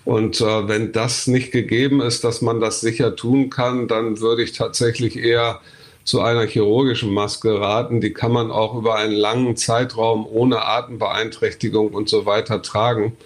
Und 0.04 0.40
äh, 0.40 0.68
wenn 0.68 0.92
das 0.92 1.26
nicht 1.26 1.52
gegeben 1.52 2.00
ist, 2.00 2.24
dass 2.24 2.42
man 2.42 2.60
das 2.60 2.80
sicher 2.80 3.14
tun 3.14 3.50
kann, 3.50 3.88
dann 3.88 4.20
würde 4.20 4.42
ich 4.42 4.52
tatsächlich 4.52 5.18
eher 5.18 5.60
zu 6.04 6.20
einer 6.20 6.46
chirurgischen 6.46 7.12
Maske 7.12 7.60
raten. 7.60 8.00
Die 8.00 8.12
kann 8.12 8.32
man 8.32 8.50
auch 8.50 8.74
über 8.74 8.96
einen 8.96 9.12
langen 9.12 9.56
Zeitraum 9.56 10.26
ohne 10.26 10.62
Atembeeinträchtigung 10.62 11.90
und 11.90 12.08
so 12.08 12.26
weiter 12.26 12.62
tragen. 12.62 13.16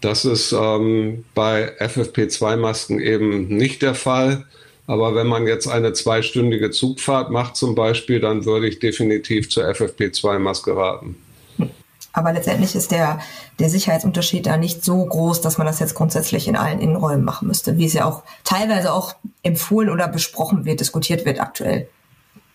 Das 0.00 0.24
ist 0.24 0.52
ähm, 0.52 1.24
bei 1.34 1.72
FFP2-Masken 1.80 3.00
eben 3.00 3.48
nicht 3.48 3.82
der 3.82 3.94
Fall. 3.94 4.44
Aber 4.86 5.14
wenn 5.14 5.26
man 5.26 5.46
jetzt 5.46 5.68
eine 5.68 5.92
zweistündige 5.92 6.70
Zugfahrt 6.70 7.30
macht 7.30 7.56
zum 7.56 7.74
Beispiel, 7.74 8.20
dann 8.20 8.46
würde 8.46 8.68
ich 8.68 8.78
definitiv 8.78 9.50
zur 9.50 9.64
FFP2-Maske 9.64 10.74
raten. 10.74 11.16
Aber 12.12 12.32
letztendlich 12.32 12.74
ist 12.74 12.90
der, 12.90 13.20
der 13.58 13.68
Sicherheitsunterschied 13.68 14.46
da 14.46 14.56
nicht 14.56 14.84
so 14.84 15.04
groß, 15.04 15.40
dass 15.40 15.58
man 15.58 15.66
das 15.66 15.78
jetzt 15.78 15.94
grundsätzlich 15.94 16.48
in 16.48 16.56
allen 16.56 16.80
Innenräumen 16.80 17.24
machen 17.24 17.48
müsste, 17.48 17.76
wie 17.76 17.84
es 17.84 17.92
ja 17.92 18.06
auch 18.06 18.22
teilweise 18.44 18.92
auch 18.92 19.14
empfohlen 19.42 19.90
oder 19.90 20.08
besprochen 20.08 20.64
wird, 20.64 20.80
diskutiert 20.80 21.26
wird 21.26 21.40
aktuell. 21.40 21.88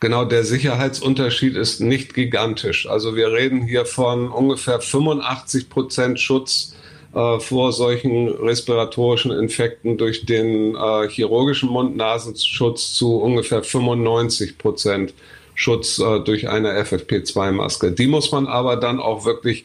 Genau, 0.03 0.25
der 0.25 0.43
Sicherheitsunterschied 0.43 1.55
ist 1.55 1.79
nicht 1.79 2.13
gigantisch. 2.13 2.89
Also 2.89 3.15
wir 3.15 3.31
reden 3.31 3.65
hier 3.65 3.85
von 3.85 4.27
ungefähr 4.27 4.81
85 4.81 5.69
Prozent 5.69 6.19
Schutz 6.19 6.75
äh, 7.13 7.39
vor 7.39 7.71
solchen 7.71 8.27
respiratorischen 8.27 9.31
Infekten 9.31 9.97
durch 9.97 10.25
den 10.25 10.75
äh, 10.75 11.07
chirurgischen 11.07 11.69
Mund-Nasenschutz 11.69 12.91
zu 12.95 13.15
ungefähr 13.15 13.63
95 13.63 14.57
Prozent 14.57 15.13
Schutz 15.55 15.99
äh, 15.99 16.19
durch 16.19 16.49
eine 16.49 16.77
FFP2-Maske. 16.83 17.91
Die 17.91 18.07
muss 18.07 18.29
man 18.33 18.45
aber 18.45 18.75
dann 18.75 18.99
auch 18.99 19.23
wirklich 19.23 19.63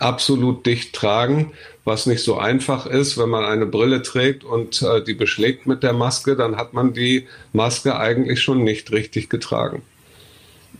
absolut 0.00 0.66
dicht 0.66 0.94
tragen, 0.94 1.52
was 1.84 2.06
nicht 2.06 2.22
so 2.22 2.36
einfach 2.38 2.86
ist. 2.86 3.18
Wenn 3.18 3.28
man 3.28 3.44
eine 3.44 3.66
Brille 3.66 4.02
trägt 4.02 4.44
und 4.44 4.82
äh, 4.82 5.02
die 5.02 5.14
beschlägt 5.14 5.66
mit 5.66 5.82
der 5.82 5.92
Maske, 5.92 6.36
dann 6.36 6.56
hat 6.56 6.72
man 6.72 6.92
die 6.92 7.26
Maske 7.52 7.98
eigentlich 7.98 8.42
schon 8.42 8.64
nicht 8.64 8.92
richtig 8.92 9.28
getragen. 9.28 9.82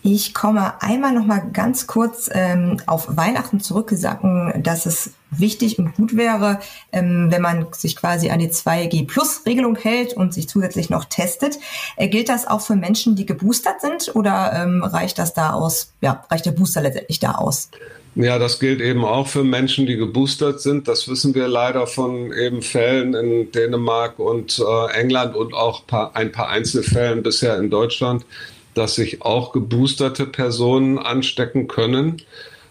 Ich 0.06 0.34
komme 0.34 0.82
einmal 0.82 1.14
noch 1.14 1.24
mal 1.24 1.40
ganz 1.50 1.86
kurz 1.86 2.28
ähm, 2.30 2.76
auf 2.84 3.16
Weihnachten 3.16 3.60
zurückgesagt, 3.60 4.22
dass 4.58 4.84
es 4.84 5.14
wichtig 5.30 5.78
und 5.78 5.94
gut 5.94 6.14
wäre, 6.14 6.60
ähm, 6.92 7.28
wenn 7.30 7.40
man 7.40 7.68
sich 7.72 7.96
quasi 7.96 8.28
an 8.28 8.38
die 8.38 8.50
2G-Plus-Regelung 8.50 9.76
hält 9.76 10.12
und 10.12 10.34
sich 10.34 10.46
zusätzlich 10.46 10.90
noch 10.90 11.06
testet. 11.06 11.58
Äh, 11.96 12.08
gilt 12.08 12.28
das 12.28 12.46
auch 12.46 12.60
für 12.60 12.76
Menschen, 12.76 13.16
die 13.16 13.24
geboostert 13.24 13.80
sind 13.80 14.14
oder 14.14 14.52
ähm, 14.54 14.84
reicht 14.84 15.18
das 15.18 15.32
da 15.32 15.54
aus? 15.54 15.94
Ja, 16.02 16.26
reicht 16.30 16.44
der 16.44 16.52
Booster 16.52 16.82
letztendlich 16.82 17.20
da 17.20 17.36
aus? 17.36 17.70
Ja, 18.14 18.38
das 18.38 18.60
gilt 18.60 18.82
eben 18.82 19.06
auch 19.06 19.26
für 19.26 19.42
Menschen, 19.42 19.86
die 19.86 19.96
geboostert 19.96 20.60
sind. 20.60 20.86
Das 20.86 21.08
wissen 21.08 21.34
wir 21.34 21.48
leider 21.48 21.86
von 21.86 22.30
eben 22.30 22.60
Fällen 22.60 23.14
in 23.14 23.50
Dänemark 23.52 24.18
und 24.18 24.58
äh, 24.58 25.00
England 25.00 25.34
und 25.34 25.54
auch 25.54 25.86
paar, 25.86 26.14
ein 26.14 26.30
paar 26.30 26.50
Einzelfällen 26.50 27.22
bisher 27.22 27.56
in 27.56 27.70
Deutschland 27.70 28.26
dass 28.74 28.96
sich 28.96 29.22
auch 29.22 29.52
geboosterte 29.52 30.26
Personen 30.26 30.98
anstecken 30.98 31.68
können 31.68 32.22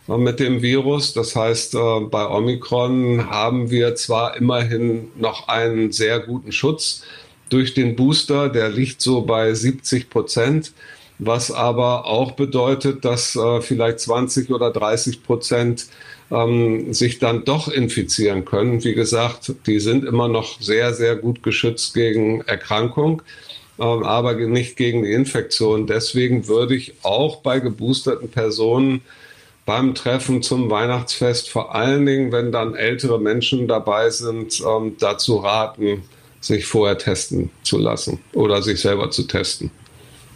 äh, 0.07 0.17
mit 0.17 0.39
dem 0.39 0.61
Virus. 0.61 1.13
Das 1.13 1.35
heißt, 1.35 1.75
äh, 1.75 1.99
bei 2.11 2.27
Omikron 2.27 3.29
haben 3.29 3.69
wir 3.71 3.95
zwar 3.95 4.37
immerhin 4.37 5.09
noch 5.15 5.47
einen 5.47 5.91
sehr 5.91 6.19
guten 6.19 6.51
Schutz 6.51 7.03
durch 7.49 7.73
den 7.73 7.95
Booster, 7.95 8.49
der 8.49 8.69
liegt 8.69 9.01
so 9.01 9.21
bei 9.21 9.53
70 9.53 10.09
Prozent, 10.09 10.73
was 11.19 11.51
aber 11.51 12.05
auch 12.05 12.31
bedeutet, 12.31 13.05
dass 13.05 13.35
äh, 13.35 13.61
vielleicht 13.61 13.99
20 13.99 14.49
oder 14.49 14.71
30 14.71 15.23
Prozent 15.23 15.85
ähm, 16.31 16.93
sich 16.93 17.19
dann 17.19 17.45
doch 17.45 17.67
infizieren 17.67 18.43
können. 18.45 18.83
Wie 18.83 18.95
gesagt, 18.95 19.53
die 19.67 19.79
sind 19.79 20.03
immer 20.03 20.27
noch 20.27 20.59
sehr, 20.61 20.93
sehr 20.93 21.15
gut 21.15 21.43
geschützt 21.43 21.93
gegen 21.93 22.41
Erkrankung. 22.41 23.21
Ähm, 23.79 24.03
aber 24.03 24.33
nicht 24.35 24.77
gegen 24.77 25.03
die 25.03 25.13
Infektion. 25.13 25.87
Deswegen 25.87 26.47
würde 26.47 26.75
ich 26.75 26.93
auch 27.01 27.37
bei 27.37 27.59
geboosterten 27.59 28.29
Personen 28.29 29.01
beim 29.65 29.95
Treffen 29.95 30.43
zum 30.43 30.69
Weihnachtsfest, 30.69 31.49
vor 31.49 31.73
allen 31.73 32.05
Dingen, 32.05 32.31
wenn 32.31 32.51
dann 32.51 32.75
ältere 32.75 33.19
Menschen 33.19 33.67
dabei 33.67 34.09
sind, 34.09 34.61
ähm, 34.61 34.97
dazu 34.99 35.37
raten, 35.37 36.03
sich 36.41 36.65
vorher 36.65 36.97
testen 36.97 37.49
zu 37.63 37.77
lassen 37.77 38.19
oder 38.33 38.61
sich 38.61 38.81
selber 38.81 39.09
zu 39.11 39.23
testen. 39.23 39.71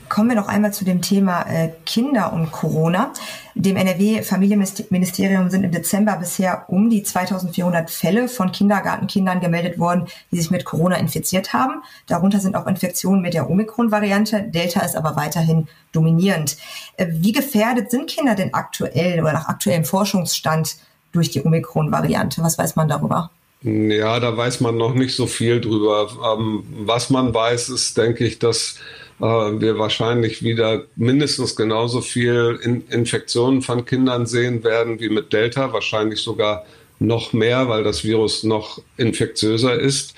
Kommen 0.10 0.30
wir 0.30 0.36
noch 0.36 0.48
einmal 0.48 0.74
zu 0.74 0.86
dem 0.86 1.02
Thema 1.02 1.42
äh, 1.44 1.72
Kinder 1.86 2.34
und 2.34 2.52
Corona. 2.52 3.12
Dem 3.56 3.76
NRW-Familienministerium 3.76 5.50
sind 5.50 5.64
im 5.64 5.72
Dezember 5.72 6.16
bisher 6.18 6.66
um 6.68 6.90
die 6.90 7.04
2400 7.04 7.90
Fälle 7.90 8.28
von 8.28 8.52
Kindergartenkindern 8.52 9.40
gemeldet 9.40 9.80
worden, 9.80 10.08
die 10.32 10.38
sich 10.38 10.52
mit 10.52 10.66
Corona 10.66 10.98
infiziert 10.98 11.54
haben. 11.54 11.82
Darunter 12.08 12.40
sind 12.40 12.56
auch 12.56 12.68
Infektionen 12.68 13.22
mit 13.22 13.34
der 13.34 13.50
Omikron-Variante. 13.50 14.44
Delta 14.44 14.82
ist 14.82 14.96
aber 14.96 15.16
weiterhin 15.16 15.68
dominierend. 15.92 16.58
Äh, 16.98 17.08
wie 17.10 17.32
gefährdet 17.32 17.92
sind 17.92 18.10
Kinder 18.10 18.36
denn 18.36 18.54
aktuell 18.54 19.20
oder 19.22 19.34
nach 19.34 19.48
aktuellem 19.48 19.86
Forschungsstand 19.86 20.78
durch 21.12 21.32
die 21.32 21.44
Omikron-Variante? 21.44 22.42
Was 22.44 22.58
weiß 22.58 22.76
man 22.76 22.88
darüber? 22.88 23.32
Ja, 23.64 24.20
da 24.20 24.38
weiß 24.38 24.62
man 24.62 24.78
noch 24.78 24.94
nicht 24.94 25.16
so 25.16 25.26
viel 25.26 25.60
drüber. 25.60 26.10
Ähm, 26.38 26.64
was 26.86 27.10
man 27.10 27.34
weiß, 27.34 27.70
ist, 27.70 27.98
denke 27.98 28.26
ich, 28.26 28.40
dass 28.40 28.76
wir 29.20 29.80
wahrscheinlich 29.80 30.44
wieder 30.44 30.84
mindestens 30.96 31.56
genauso 31.56 32.02
viel 32.02 32.60
in 32.62 32.88
Infektionen 32.90 33.62
von 33.64 33.86
Kindern 33.86 34.28
sehen 34.28 34.64
werden 34.64 35.00
wie 35.00 35.10
mit 35.10 35.34
Delta, 35.34 35.74
wahrscheinlich 35.74 36.20
sogar 36.20 36.66
noch 37.00 37.34
mehr, 37.34 37.68
weil 37.68 37.84
das 37.84 38.04
Virus 38.04 38.44
noch 38.44 38.80
infektiöser 38.98 39.80
ist. 39.80 40.14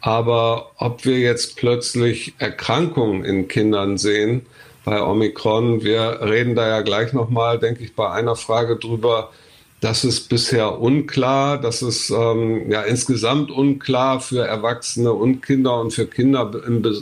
Aber 0.00 0.70
ob 0.76 1.04
wir 1.04 1.18
jetzt 1.18 1.56
plötzlich 1.56 2.34
Erkrankungen 2.38 3.24
in 3.24 3.48
Kindern 3.48 3.98
sehen 3.98 4.46
bei 4.84 5.02
Omikron, 5.02 5.82
wir 5.82 6.20
reden 6.22 6.54
da 6.54 6.68
ja 6.68 6.80
gleich 6.82 7.12
nochmal, 7.12 7.58
denke 7.58 7.82
ich, 7.82 7.94
bei 7.94 8.08
einer 8.10 8.36
Frage 8.36 8.76
drüber, 8.76 9.32
das 9.80 10.04
ist 10.04 10.28
bisher 10.28 10.80
unklar. 10.80 11.60
Das 11.60 11.82
ist 11.82 12.10
ähm, 12.10 12.70
ja 12.70 12.82
insgesamt 12.82 13.50
unklar 13.50 14.20
für 14.20 14.46
Erwachsene 14.46 15.12
und 15.12 15.40
Kinder 15.42 15.80
und 15.80 15.92
für 15.92 16.06
Kinder 16.06 16.50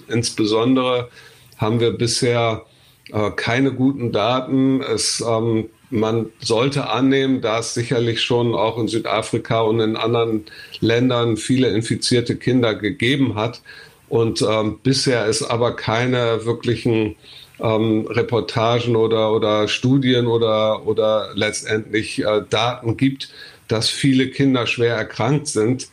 insbesondere 0.08 1.08
haben 1.56 1.80
wir 1.80 1.92
bisher 1.92 2.66
äh, 3.12 3.30
keine 3.30 3.72
guten 3.72 4.12
Daten. 4.12 4.82
Es, 4.82 5.24
ähm, 5.26 5.70
man 5.88 6.26
sollte 6.40 6.90
annehmen, 6.90 7.40
dass 7.40 7.74
sicherlich 7.74 8.20
schon 8.20 8.54
auch 8.54 8.76
in 8.78 8.88
Südafrika 8.88 9.60
und 9.60 9.80
in 9.80 9.96
anderen 9.96 10.44
Ländern 10.80 11.36
viele 11.36 11.68
infizierte 11.68 12.36
Kinder 12.36 12.74
gegeben 12.74 13.36
hat. 13.36 13.62
Und 14.08 14.42
ähm, 14.42 14.78
bisher 14.82 15.26
ist 15.26 15.42
aber 15.42 15.76
keine 15.76 16.44
wirklichen 16.44 17.16
ähm, 17.60 18.06
Reportagen 18.08 18.96
oder, 18.96 19.32
oder 19.32 19.68
Studien 19.68 20.26
oder, 20.26 20.86
oder 20.86 21.30
letztendlich 21.34 22.22
äh, 22.24 22.42
Daten 22.48 22.96
gibt, 22.96 23.30
dass 23.68 23.88
viele 23.88 24.28
Kinder 24.28 24.66
schwer 24.66 24.94
erkrankt 24.94 25.48
sind, 25.48 25.88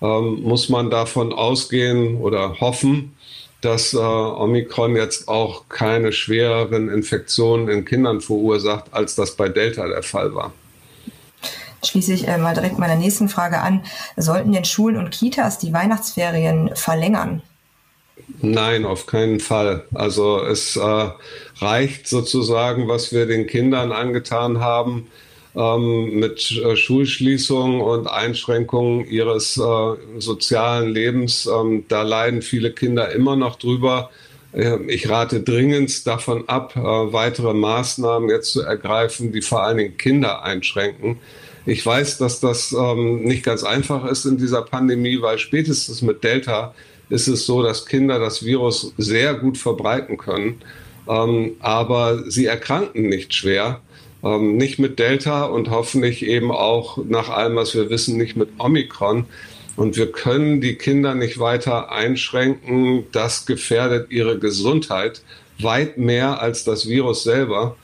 ähm, 0.00 0.42
muss 0.42 0.68
man 0.68 0.90
davon 0.90 1.32
ausgehen 1.32 2.16
oder 2.16 2.60
hoffen, 2.60 3.16
dass 3.60 3.92
äh, 3.92 3.96
Omikron 3.98 4.94
jetzt 4.94 5.28
auch 5.28 5.68
keine 5.68 6.12
schwereren 6.12 6.88
Infektionen 6.88 7.68
in 7.68 7.84
Kindern 7.84 8.20
verursacht, 8.20 8.84
als 8.92 9.16
das 9.16 9.34
bei 9.36 9.48
Delta 9.48 9.86
der 9.88 10.02
Fall 10.02 10.34
war. 10.34 10.52
Schließe 11.84 12.12
ich 12.12 12.26
äh, 12.26 12.38
mal 12.38 12.54
direkt 12.54 12.78
meiner 12.78 12.96
nächsten 12.96 13.28
Frage 13.28 13.60
an. 13.60 13.82
Sollten 14.16 14.52
denn 14.52 14.64
Schulen 14.64 14.96
und 14.96 15.10
Kitas 15.10 15.58
die 15.58 15.72
Weihnachtsferien 15.72 16.70
verlängern? 16.74 17.42
Nein, 18.40 18.84
auf 18.84 19.06
keinen 19.06 19.40
Fall. 19.40 19.84
Also 19.94 20.40
es 20.42 20.76
äh, 20.76 21.10
reicht 21.60 22.06
sozusagen, 22.06 22.88
was 22.88 23.12
wir 23.12 23.26
den 23.26 23.46
Kindern 23.46 23.92
angetan 23.92 24.60
haben 24.60 25.08
ähm, 25.56 26.20
mit 26.20 26.52
äh, 26.52 26.76
Schulschließungen 26.76 27.80
und 27.80 28.06
Einschränkungen 28.06 29.06
ihres 29.08 29.56
äh, 29.56 30.20
sozialen 30.20 30.90
Lebens. 30.90 31.46
Ähm, 31.46 31.84
da 31.88 32.02
leiden 32.02 32.42
viele 32.42 32.72
Kinder 32.72 33.10
immer 33.10 33.34
noch 33.34 33.56
drüber. 33.56 34.10
Äh, 34.52 34.78
ich 34.86 35.08
rate 35.08 35.40
dringend 35.40 36.06
davon 36.06 36.48
ab, 36.48 36.76
äh, 36.76 36.80
weitere 36.80 37.54
Maßnahmen 37.54 38.28
jetzt 38.28 38.52
zu 38.52 38.62
ergreifen, 38.62 39.32
die 39.32 39.42
vor 39.42 39.64
allen 39.64 39.78
Dingen 39.78 39.96
Kinder 39.96 40.42
einschränken. 40.42 41.18
Ich 41.66 41.84
weiß, 41.84 42.18
dass 42.18 42.40
das 42.40 42.72
ähm, 42.72 43.24
nicht 43.24 43.42
ganz 43.42 43.64
einfach 43.64 44.06
ist 44.06 44.24
in 44.24 44.38
dieser 44.38 44.62
Pandemie, 44.62 45.20
weil 45.20 45.38
spätestens 45.38 46.02
mit 46.02 46.24
Delta 46.24 46.74
ist 47.10 47.28
es 47.28 47.46
so, 47.46 47.62
dass 47.62 47.86
Kinder 47.86 48.18
das 48.18 48.44
Virus 48.44 48.92
sehr 48.98 49.34
gut 49.34 49.58
verbreiten 49.58 50.18
können, 50.18 50.60
ähm, 51.08 51.52
aber 51.60 52.30
sie 52.30 52.46
erkranken 52.46 53.08
nicht 53.08 53.34
schwer. 53.34 53.80
Ähm, 54.22 54.56
nicht 54.56 54.80
mit 54.80 54.98
Delta 54.98 55.44
und 55.44 55.70
hoffentlich 55.70 56.26
eben 56.26 56.50
auch 56.50 56.98
nach 57.04 57.28
allem, 57.28 57.54
was 57.54 57.74
wir 57.74 57.88
wissen, 57.88 58.16
nicht 58.16 58.36
mit 58.36 58.48
Omikron. 58.58 59.26
Und 59.76 59.96
wir 59.96 60.10
können 60.10 60.60
die 60.60 60.74
Kinder 60.74 61.14
nicht 61.14 61.38
weiter 61.38 61.92
einschränken. 61.92 63.04
Das 63.12 63.46
gefährdet 63.46 64.10
ihre 64.10 64.38
Gesundheit 64.40 65.22
weit 65.60 65.98
mehr 65.98 66.42
als 66.42 66.64
das 66.64 66.88
Virus 66.88 67.22
selber. 67.22 67.76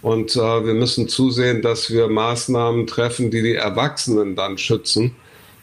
Und 0.00 0.36
äh, 0.36 0.38
wir 0.38 0.74
müssen 0.74 1.08
zusehen, 1.08 1.60
dass 1.60 1.90
wir 1.90 2.06
Maßnahmen 2.06 2.86
treffen, 2.86 3.32
die 3.32 3.42
die 3.42 3.56
Erwachsenen 3.56 4.36
dann 4.36 4.58
schützen 4.58 5.16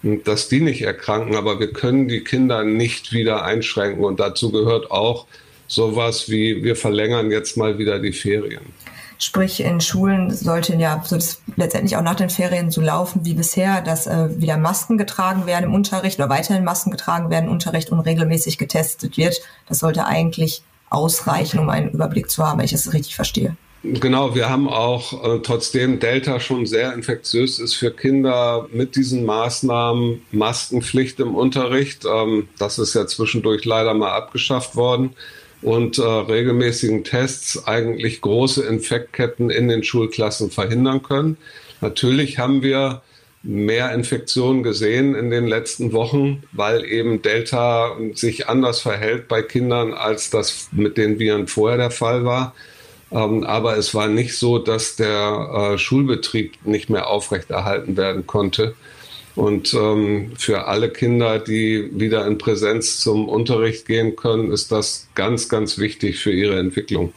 dass 0.03 0.49
die 0.49 0.61
nicht 0.61 0.81
erkranken. 0.81 1.35
Aber 1.35 1.59
wir 1.59 1.73
können 1.73 2.07
die 2.07 2.23
Kinder 2.23 2.63
nicht 2.63 3.11
wieder 3.11 3.43
einschränken. 3.43 4.03
Und 4.03 4.19
dazu 4.19 4.51
gehört 4.51 4.91
auch 4.91 5.27
sowas 5.67 6.29
wie, 6.29 6.63
wir 6.63 6.75
verlängern 6.75 7.31
jetzt 7.31 7.57
mal 7.57 7.77
wieder 7.77 7.99
die 7.99 8.13
Ferien. 8.13 8.61
Sprich, 9.19 9.61
in 9.61 9.81
Schulen 9.81 10.29
sollten 10.29 10.79
ja 10.79 11.01
soll 11.03 11.17
es 11.17 11.41
letztendlich 11.55 11.97
auch 11.97 12.03
nach 12.03 12.15
den 12.15 12.29
Ferien 12.29 12.69
so 12.69 12.81
laufen 12.81 13.25
wie 13.25 13.33
bisher, 13.33 13.81
dass 13.81 14.05
äh, 14.05 14.39
wieder 14.39 14.57
Masken 14.57 14.97
getragen 14.97 15.47
werden 15.47 15.65
im 15.65 15.73
Unterricht 15.73 16.19
oder 16.19 16.29
weiterhin 16.29 16.63
Masken 16.63 16.91
getragen 16.91 17.31
werden 17.31 17.45
im 17.45 17.51
Unterricht 17.51 17.91
und 17.91 17.99
regelmäßig 17.99 18.59
getestet 18.59 19.17
wird. 19.17 19.41
Das 19.67 19.79
sollte 19.79 20.05
eigentlich 20.05 20.61
ausreichen, 20.91 21.59
um 21.59 21.69
einen 21.69 21.89
Überblick 21.89 22.29
zu 22.29 22.45
haben, 22.45 22.59
wenn 22.59 22.65
ich 22.65 22.71
das 22.71 22.93
richtig 22.93 23.15
verstehe. 23.15 23.57
Genau, 23.83 24.33
wir 24.33 24.49
haben 24.49 24.67
auch, 24.67 25.23
äh, 25.23 25.39
trotzdem 25.43 25.99
Delta 25.99 26.39
schon 26.39 26.65
sehr 26.65 26.93
infektiös 26.93 27.59
ist 27.59 27.75
für 27.75 27.91
Kinder 27.91 28.67
mit 28.71 28.95
diesen 28.95 29.23
Maßnahmen, 29.23 30.21
Maskenpflicht 30.31 31.19
im 31.19 31.35
Unterricht. 31.35 32.03
Ähm, 32.05 32.49
das 32.57 32.79
ist 32.79 32.95
ja 32.95 33.05
zwischendurch 33.05 33.65
leider 33.65 33.93
mal 33.93 34.11
abgeschafft 34.11 34.75
worden. 34.75 35.13
Und 35.61 35.97
äh, 35.99 36.03
regelmäßigen 36.03 37.03
Tests 37.03 37.67
eigentlich 37.67 38.21
große 38.21 38.63
Infektketten 38.63 39.49
in 39.49 39.67
den 39.67 39.83
Schulklassen 39.83 40.51
verhindern 40.51 41.01
können. 41.03 41.37
Natürlich 41.81 42.37
haben 42.39 42.63
wir 42.63 43.01
mehr 43.43 43.93
Infektionen 43.93 44.63
gesehen 44.63 45.15
in 45.15 45.29
den 45.29 45.47
letzten 45.47 45.93
Wochen, 45.93 46.43
weil 46.51 46.83
eben 46.85 47.21
Delta 47.21 47.95
sich 48.13 48.47
anders 48.49 48.81
verhält 48.81 49.27
bei 49.27 49.41
Kindern, 49.41 49.93
als 49.93 50.29
das 50.29 50.69
mit 50.71 50.97
den 50.97 51.19
Viren 51.19 51.47
vorher 51.47 51.77
der 51.77 51.91
Fall 51.91 52.25
war. 52.25 52.53
Ähm, 53.11 53.43
aber 53.43 53.77
es 53.77 53.93
war 53.93 54.07
nicht 54.07 54.37
so, 54.37 54.59
dass 54.59 54.95
der 54.95 55.73
äh, 55.73 55.77
Schulbetrieb 55.77 56.53
nicht 56.65 56.89
mehr 56.89 57.07
aufrechterhalten 57.07 57.95
werden 57.95 58.27
konnte. 58.27 58.75
Und 59.35 59.73
ähm, 59.75 60.31
für 60.35 60.65
alle 60.65 60.89
Kinder, 60.89 61.37
die 61.37 61.91
wieder 61.93 62.25
in 62.25 62.39
Präsenz 62.39 62.99
zum 62.99 63.29
Unterricht 63.29 63.85
gehen 63.85 64.15
können, 64.15 64.51
ist 64.51 64.71
das 64.71 65.07
ganz, 65.13 65.47
ganz 65.47 65.77
wichtig 65.77 66.19
für 66.19 66.31
ihre 66.31 66.57
Entwicklung. 66.57 67.13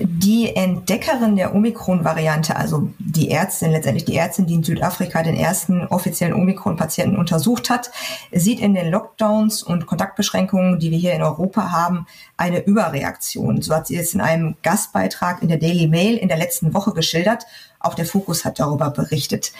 Die 0.00 0.54
Entdeckerin 0.54 1.34
der 1.34 1.54
Omikron-Variante, 1.54 2.54
also 2.54 2.90
die 2.98 3.30
Ärztin, 3.30 3.72
letztendlich 3.72 4.04
die 4.04 4.16
Ärztin, 4.16 4.46
die 4.46 4.54
in 4.54 4.62
Südafrika 4.62 5.22
den 5.22 5.34
ersten 5.34 5.86
offiziellen 5.86 6.34
Omikron-Patienten 6.34 7.16
untersucht 7.16 7.68
hat, 7.68 7.90
sieht 8.30 8.60
in 8.60 8.74
den 8.74 8.90
Lockdowns 8.90 9.62
und 9.62 9.86
Kontaktbeschränkungen, 9.86 10.78
die 10.78 10.90
wir 10.90 10.98
hier 10.98 11.14
in 11.14 11.22
Europa 11.22 11.72
haben, 11.72 12.06
eine 12.36 12.64
Überreaktion. 12.64 13.60
So 13.60 13.74
hat 13.74 13.88
sie 13.88 13.96
es 13.96 14.14
in 14.14 14.20
einem 14.20 14.56
Gastbeitrag 14.62 15.42
in 15.42 15.48
der 15.48 15.58
Daily 15.58 15.88
Mail 15.88 16.16
in 16.16 16.28
der 16.28 16.38
letzten 16.38 16.74
Woche 16.74 16.92
geschildert. 16.92 17.46
Auch 17.80 17.94
der 17.94 18.06
Fokus 18.06 18.44
hat 18.44 18.60
darüber 18.60 18.90
berichtet. 18.90 19.52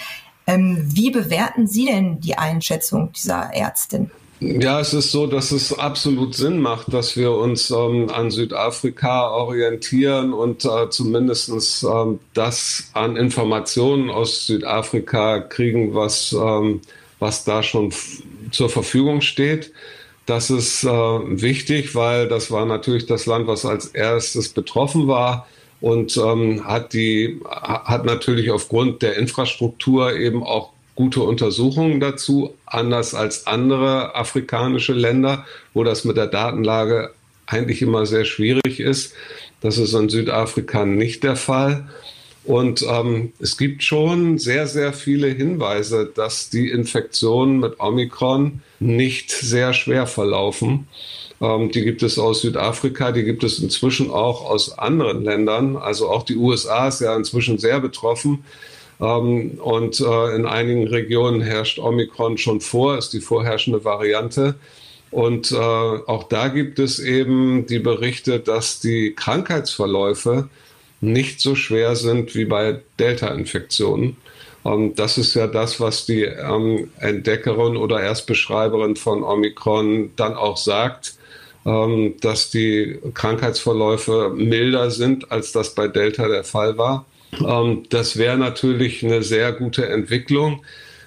Ähm, 0.47 0.79
wie 0.85 1.11
bewerten 1.11 1.67
Sie 1.67 1.87
denn 1.87 2.21
die 2.21 2.39
Einschätzung 2.39 3.13
dieser 3.13 3.55
Ärztin? 3.55 4.11
Ja, 4.41 4.79
es 4.79 4.95
ist 4.95 5.11
so, 5.11 5.27
dass 5.27 5.51
es 5.51 5.77
absolut 5.77 6.35
Sinn 6.35 6.61
macht, 6.61 6.93
dass 6.93 7.17
wir 7.17 7.33
uns 7.33 7.71
ähm, 7.71 8.09
an 8.09 8.31
Südafrika 8.31 9.31
orientieren 9.31 10.33
und 10.33 10.65
äh, 10.65 10.91
zumindest 10.91 11.85
ähm, 11.85 12.21
das 12.35 12.91
an 12.93 13.17
Informationen 13.17 14.11
aus 14.11 14.47
Südafrika 14.47 15.41
kriegen, 15.41 15.93
was, 15.95 16.33
ähm, 16.33 16.83
was 17.19 17.45
da 17.45 17.65
schon 17.65 17.93
zur 18.53 18.69
Verfügung 18.69 19.23
steht. 19.23 19.73
Das 20.27 20.51
ist 20.51 20.85
äh, 20.85 20.89
wichtig, 20.89 21.97
weil 21.97 22.29
das 22.29 22.53
war 22.53 22.65
natürlich 22.65 23.07
das 23.07 23.27
Land, 23.27 23.49
was 23.49 23.65
als 23.65 23.87
erstes 23.87 24.51
betroffen 24.51 25.09
war 25.09 25.49
und 25.81 26.17
ähm, 26.17 26.65
hat 26.65 26.93
die 26.93 27.41
hat 27.45 28.05
natürlich 28.05 28.51
aufgrund 28.53 29.03
der 29.03 29.17
Infrastruktur 29.17 30.15
eben 30.15 30.45
auch 30.45 30.71
gute 30.99 31.21
Untersuchungen 31.21 32.01
dazu, 32.01 32.57
anders 32.67 33.15
als 33.15 33.47
andere 33.47 34.17
afrikanische 34.17 34.95
Länder, 34.95 35.47
wo 35.73 35.85
das 35.85 36.03
mit 36.03 36.17
der 36.17 36.27
Datenlage 36.27 37.13
eigentlich 37.47 37.83
immer 37.83 38.05
sehr 38.05 38.25
schwierig 38.25 38.81
ist. 38.81 39.15
Das 39.61 39.79
ist 39.79 39.95
in 39.95 40.09
Südafrika 40.09 40.85
nicht 40.85 41.23
der 41.23 41.37
Fall. 41.37 41.89
Und 42.43 42.83
ähm, 42.83 43.33
es 43.39 43.57
gibt 43.57 43.85
schon 43.85 44.39
sehr, 44.39 44.67
sehr 44.67 44.93
viele 44.93 45.29
Hinweise, 45.29 46.11
dass 46.13 46.51
die 46.51 46.69
Infektionen 46.69 47.61
mit 47.61 47.79
Omikron 47.79 48.63
nicht 48.81 49.31
sehr 49.31 49.75
schwer 49.75 50.09
verlaufen. 50.09 50.89
Ähm, 51.41 51.71
die 51.71 51.83
gibt 51.83 52.03
es 52.03 52.19
aus 52.19 52.41
Südafrika, 52.41 53.13
die 53.13 53.23
gibt 53.23 53.45
es 53.45 53.61
inzwischen 53.61 54.11
auch 54.11 54.45
aus 54.51 54.77
anderen 54.77 55.23
Ländern. 55.23 55.77
Also 55.77 56.11
auch 56.11 56.25
die 56.25 56.37
USA 56.37 56.89
ist 56.89 57.03
ja 57.03 57.15
inzwischen 57.15 57.59
sehr 57.59 57.79
betroffen. 57.79 58.43
Ähm, 59.01 59.59
und 59.63 60.01
äh, 60.01 60.35
in 60.35 60.47
einigen 60.47 60.89
Regionen 60.89 61.41
herrscht 61.41 61.79
Omikron 61.79 62.39
schon 62.39 62.61
vor, 62.61 62.99
ist 62.99 63.13
die 63.13 63.21
vorherrschende 63.21 63.85
Variante. 63.85 64.57
Und 65.11 65.53
äh, 65.53 65.57
auch 65.57 66.25
da 66.25 66.49
gibt 66.49 66.79
es 66.79 66.99
eben 66.99 67.67
die 67.67 67.79
Berichte, 67.79 68.41
dass 68.41 68.81
die 68.81 69.15
Krankheitsverläufe 69.15 70.49
nicht 71.01 71.41
so 71.41 71.55
schwer 71.55 71.97
sind 71.97 72.35
wie 72.35 72.45
bei 72.45 72.81
Delta-Infektionen. 72.99 74.17
Ähm, 74.65 74.95
das 74.97 75.17
ist 75.17 75.35
ja 75.35 75.47
das, 75.47 75.81
was 75.81 76.05
die 76.05 76.25
ähm, 76.25 76.91
Entdeckerin 76.99 77.77
oder 77.77 78.03
Erstbeschreiberin 78.03 78.97
von 78.97 79.23
Omikron 79.23 80.11
dann 80.17 80.35
auch 80.35 80.57
sagt, 80.57 81.15
dass 81.65 82.51
die 82.51 82.99
Krankheitsverläufe 83.13 84.31
milder 84.35 84.91
sind, 84.91 85.31
als 85.31 85.53
das 85.53 85.75
bei 85.75 85.87
Delta 85.87 86.27
der 86.27 86.45
Fall 86.45 86.79
war. 86.79 87.05
Ähm, 87.33 87.85
das 87.91 88.17
wäre 88.17 88.39
natürlich 88.39 89.05
eine 89.05 89.23
sehr 89.23 89.53
gute 89.53 89.89
Entwicklung. 89.89 90.63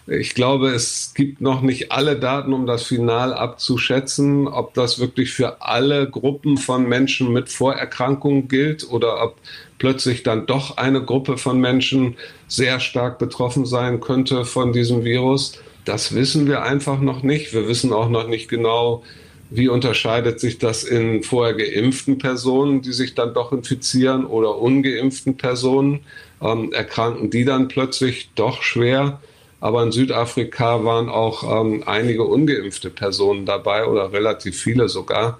Ich 0.07 0.33
glaube, 0.33 0.69
es 0.69 1.13
gibt 1.13 1.41
noch 1.41 1.61
nicht 1.61 1.91
alle 1.91 2.17
Daten, 2.17 2.53
um 2.53 2.65
das 2.65 2.83
final 2.83 3.33
abzuschätzen, 3.33 4.47
ob 4.47 4.73
das 4.73 4.99
wirklich 4.99 5.31
für 5.31 5.61
alle 5.61 6.09
Gruppen 6.09 6.57
von 6.57 6.89
Menschen 6.89 7.31
mit 7.31 7.49
Vorerkrankungen 7.49 8.47
gilt 8.47 8.89
oder 8.89 9.23
ob 9.23 9.37
plötzlich 9.77 10.23
dann 10.23 10.47
doch 10.47 10.77
eine 10.77 11.03
Gruppe 11.03 11.37
von 11.37 11.59
Menschen 11.59 12.17
sehr 12.47 12.79
stark 12.79 13.19
betroffen 13.19 13.65
sein 13.65 13.99
könnte 13.99 14.43
von 14.43 14.73
diesem 14.73 15.03
Virus. 15.03 15.59
Das 15.85 16.13
wissen 16.15 16.47
wir 16.47 16.63
einfach 16.63 16.99
noch 16.99 17.23
nicht. 17.23 17.53
Wir 17.53 17.67
wissen 17.67 17.93
auch 17.93 18.09
noch 18.09 18.27
nicht 18.27 18.49
genau, 18.49 19.03
wie 19.51 19.67
unterscheidet 19.67 20.39
sich 20.39 20.59
das 20.59 20.85
in 20.85 21.23
vorher 21.23 21.53
geimpften 21.53 22.17
Personen, 22.17 22.81
die 22.81 22.93
sich 22.93 23.15
dann 23.15 23.33
doch 23.33 23.51
infizieren 23.51 24.25
oder 24.25 24.57
ungeimpften 24.57 25.35
Personen? 25.35 25.99
Ähm, 26.41 26.71
erkranken 26.71 27.29
die 27.29 27.43
dann 27.43 27.67
plötzlich 27.67 28.29
doch 28.33 28.63
schwer? 28.63 29.19
Aber 29.59 29.83
in 29.83 29.91
Südafrika 29.91 30.85
waren 30.85 31.09
auch 31.09 31.43
ähm, 31.43 31.83
einige 31.85 32.23
ungeimpfte 32.23 32.89
Personen 32.89 33.45
dabei 33.45 33.85
oder 33.85 34.13
relativ 34.13 34.57
viele 34.57 34.87
sogar. 34.87 35.37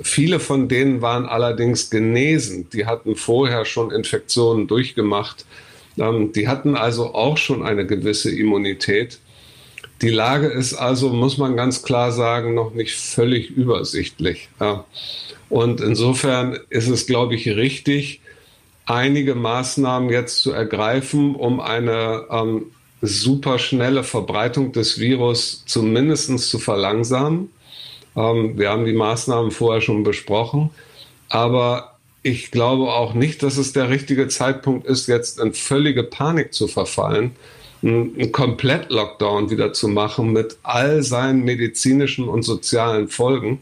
Viele 0.00 0.38
von 0.38 0.68
denen 0.68 1.02
waren 1.02 1.26
allerdings 1.26 1.90
genesen. 1.90 2.70
Die 2.70 2.86
hatten 2.86 3.16
vorher 3.16 3.64
schon 3.64 3.90
Infektionen 3.90 4.68
durchgemacht. 4.68 5.44
Ähm, 5.98 6.32
die 6.32 6.46
hatten 6.46 6.76
also 6.76 7.12
auch 7.12 7.36
schon 7.36 7.64
eine 7.64 7.84
gewisse 7.84 8.30
Immunität. 8.30 9.18
Die 10.00 10.10
Lage 10.10 10.46
ist 10.46 10.74
also, 10.74 11.08
muss 11.10 11.38
man 11.38 11.56
ganz 11.56 11.82
klar 11.82 12.12
sagen, 12.12 12.54
noch 12.54 12.72
nicht 12.72 12.94
völlig 12.94 13.50
übersichtlich. 13.50 14.48
Und 15.48 15.80
insofern 15.80 16.58
ist 16.70 16.88
es, 16.88 17.06
glaube 17.06 17.34
ich, 17.34 17.48
richtig, 17.48 18.20
einige 18.86 19.34
Maßnahmen 19.34 20.10
jetzt 20.10 20.38
zu 20.38 20.52
ergreifen, 20.52 21.34
um 21.34 21.60
eine 21.60 22.26
ähm, 22.30 22.66
super 23.02 23.58
schnelle 23.58 24.04
Verbreitung 24.04 24.72
des 24.72 24.98
Virus 24.98 25.64
zumindest 25.66 26.38
zu 26.48 26.58
verlangsamen. 26.58 27.50
Ähm, 28.16 28.58
wir 28.58 28.70
haben 28.70 28.84
die 28.84 28.92
Maßnahmen 28.92 29.50
vorher 29.50 29.80
schon 29.80 30.04
besprochen, 30.04 30.70
aber 31.28 31.98
ich 32.22 32.50
glaube 32.50 32.92
auch 32.92 33.14
nicht, 33.14 33.42
dass 33.42 33.56
es 33.56 33.72
der 33.72 33.90
richtige 33.90 34.28
Zeitpunkt 34.28 34.86
ist, 34.86 35.06
jetzt 35.06 35.38
in 35.38 35.54
völlige 35.54 36.02
Panik 36.02 36.52
zu 36.52 36.66
verfallen, 36.66 37.36
einen 37.82 38.32
Komplett-Lockdown 38.32 39.50
wieder 39.50 39.72
zu 39.72 39.88
machen 39.88 40.32
mit 40.32 40.56
all 40.62 41.02
seinen 41.02 41.44
medizinischen 41.44 42.28
und 42.28 42.42
sozialen 42.42 43.08
Folgen, 43.08 43.60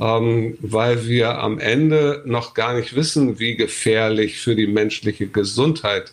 ähm, 0.00 0.58
weil 0.60 1.06
wir 1.06 1.38
am 1.38 1.58
Ende 1.58 2.22
noch 2.26 2.54
gar 2.54 2.74
nicht 2.74 2.94
wissen, 2.94 3.38
wie 3.38 3.56
gefährlich 3.56 4.38
für 4.38 4.54
die 4.54 4.66
menschliche 4.66 5.26
Gesundheit 5.26 6.12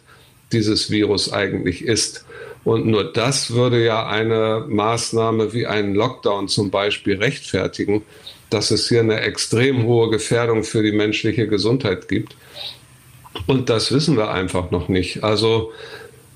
dieses 0.54 0.90
Virus 0.90 1.34
eigentlich 1.34 1.84
ist. 1.84 2.26
Und 2.64 2.86
nur 2.86 3.12
das 3.12 3.52
würde 3.52 3.84
ja 3.84 4.08
eine 4.08 4.66
Maßnahme 4.70 5.54
wie 5.54 5.68
einen 5.68 5.96
Lockdown 5.96 6.48
zum 6.48 6.72
Beispiel 6.72 7.18
rechtfertigen, 7.18 8.04
dass 8.50 8.72
es 8.72 8.88
hier 8.88 9.02
eine 9.02 9.20
extrem 9.20 9.84
hohe 9.84 10.10
Gefährdung 10.10 10.64
für 10.64 10.82
die 10.82 10.92
menschliche 10.92 11.48
Gesundheit 11.48 12.08
gibt. 12.08 12.38
Und 13.48 13.70
das 13.70 13.92
wissen 13.92 14.16
wir 14.16 14.32
einfach 14.32 14.72
noch 14.72 14.88
nicht. 14.88 15.24
Also 15.24 15.72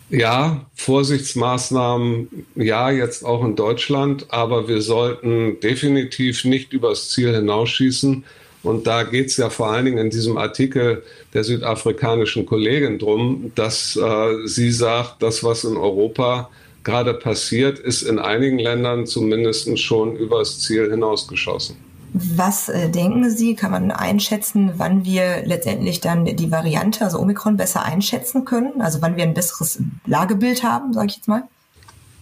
Ja, 0.10 0.66
Vorsichtsmaßnahmen, 0.76 2.46
ja, 2.56 2.92
jetzt 2.92 3.26
auch 3.26 3.44
in 3.44 3.58
Deutschland, 3.58 4.28
aber 4.30 4.70
wir 4.70 4.82
sollten 4.82 5.60
definitiv 5.60 6.46
nicht 6.46 6.72
übers 6.72 7.10
Ziel 7.10 7.36
hinausschießen. 7.36 8.24
Und 8.64 8.88
da 8.88 9.04
geht 9.04 9.28
es 9.28 9.38
ja 9.38 9.50
vor 9.50 9.72
allen 9.72 9.86
Dingen 9.86 9.98
in 9.98 10.10
diesem 10.10 10.38
Artikel 10.38 11.04
der 11.34 11.44
südafrikanischen 11.44 12.46
Kollegin 12.46 13.00
drum, 13.00 13.52
dass 13.56 13.98
äh, 13.98 14.48
sie 14.48 14.72
sagt, 14.72 15.22
das, 15.22 15.44
was 15.44 15.66
in 15.66 15.76
Europa 15.76 16.50
gerade 16.84 17.14
passiert, 17.14 17.78
ist 17.78 18.02
in 18.04 18.18
einigen 18.18 18.60
Ländern 18.60 19.06
zumindest 19.06 19.78
schon 19.78 20.16
übers 20.16 20.62
Ziel 20.62 20.90
hinausgeschossen. 20.90 21.87
Was 22.14 22.70
äh, 22.70 22.90
denken 22.90 23.30
Sie, 23.30 23.56
kann 23.56 23.72
man 23.72 23.92
einschätzen, 23.92 24.74
wann 24.78 25.04
wir 25.06 25.46
letztendlich 25.46 26.00
dann 26.00 26.26
die 26.26 26.52
Variante, 26.52 27.04
also 27.04 27.20
Omikron, 27.20 27.58
besser 27.58 27.84
einschätzen 27.84 28.46
können? 28.46 28.82
Also 28.82 29.02
wann 29.02 29.18
wir 29.18 29.24
ein 29.24 29.34
besseres 29.34 29.80
Lagebild 30.06 30.64
haben, 30.64 30.94
sage 30.94 31.08
ich 31.08 31.18
jetzt 31.18 31.28
mal? 31.28 31.44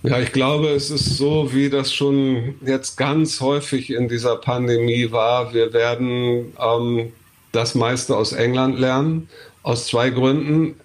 Ja, 0.04 0.20
ich 0.20 0.32
glaube, 0.32 0.70
es 0.70 0.92
ist 0.92 1.18
so, 1.18 1.54
wie 1.54 1.70
das 1.70 1.94
schon 1.94 2.56
jetzt 2.64 2.96
ganz 2.96 3.42
häufig 3.42 3.90
in 3.92 4.08
dieser 4.08 4.36
Pandemie 4.36 5.12
war. 5.12 5.54
Wir 5.54 5.74
werden 5.74 6.54
ähm, 6.60 7.12
das 7.52 7.74
meiste 7.74 8.16
aus 8.16 8.32
England 8.32 8.80
lernen, 8.80 9.30
aus 9.64 9.88
zwei 9.88 10.10
Gründen. 10.12 10.76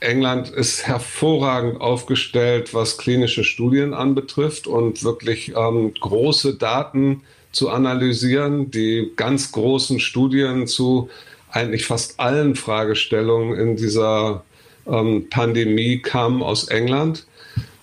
England 0.00 0.48
ist 0.48 0.86
hervorragend 0.86 1.80
aufgestellt, 1.80 2.72
was 2.72 2.96
klinische 2.96 3.44
Studien 3.44 3.92
anbetrifft 3.92 4.66
und 4.66 5.02
wirklich 5.04 5.54
ähm, 5.54 5.92
große 6.00 6.54
Daten 6.54 7.22
zu 7.52 7.70
analysieren, 7.70 8.70
die 8.70 9.12
ganz 9.16 9.52
großen 9.52 10.00
Studien 10.00 10.66
zu 10.66 11.10
eigentlich 11.50 11.84
fast 11.86 12.20
allen 12.20 12.54
Fragestellungen 12.54 13.58
in 13.58 13.76
dieser 13.76 14.44
ähm, 14.86 15.28
Pandemie 15.30 15.98
kamen 15.98 16.42
aus 16.42 16.68
England. 16.68 17.26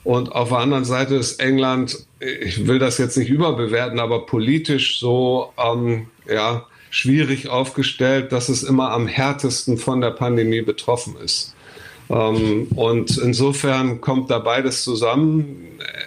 Und 0.04 0.32
auf 0.32 0.50
der 0.50 0.60
anderen 0.60 0.86
Seite 0.86 1.16
ist 1.16 1.42
England, 1.42 2.06
ich 2.20 2.66
will 2.66 2.80
das 2.80 2.98
jetzt 2.98 3.18
nicht 3.18 3.30
überbewerten, 3.30 4.00
aber 4.00 4.26
politisch 4.26 5.00
so 5.00 5.52
ähm, 5.58 6.08
ja, 6.30 6.66
schwierig 6.90 7.50
aufgestellt, 7.50 8.32
dass 8.32 8.48
es 8.48 8.64
immer 8.64 8.92
am 8.92 9.08
härtesten 9.08 9.78
von 9.78 10.00
der 10.00 10.12
Pandemie 10.12 10.62
betroffen 10.62 11.16
ist. 11.24 11.54
Ähm, 12.10 12.68
und 12.76 13.18
insofern 13.18 14.02
kommt 14.02 14.32
da 14.32 14.40
beides 14.40 14.84
zusammen. 14.84 15.64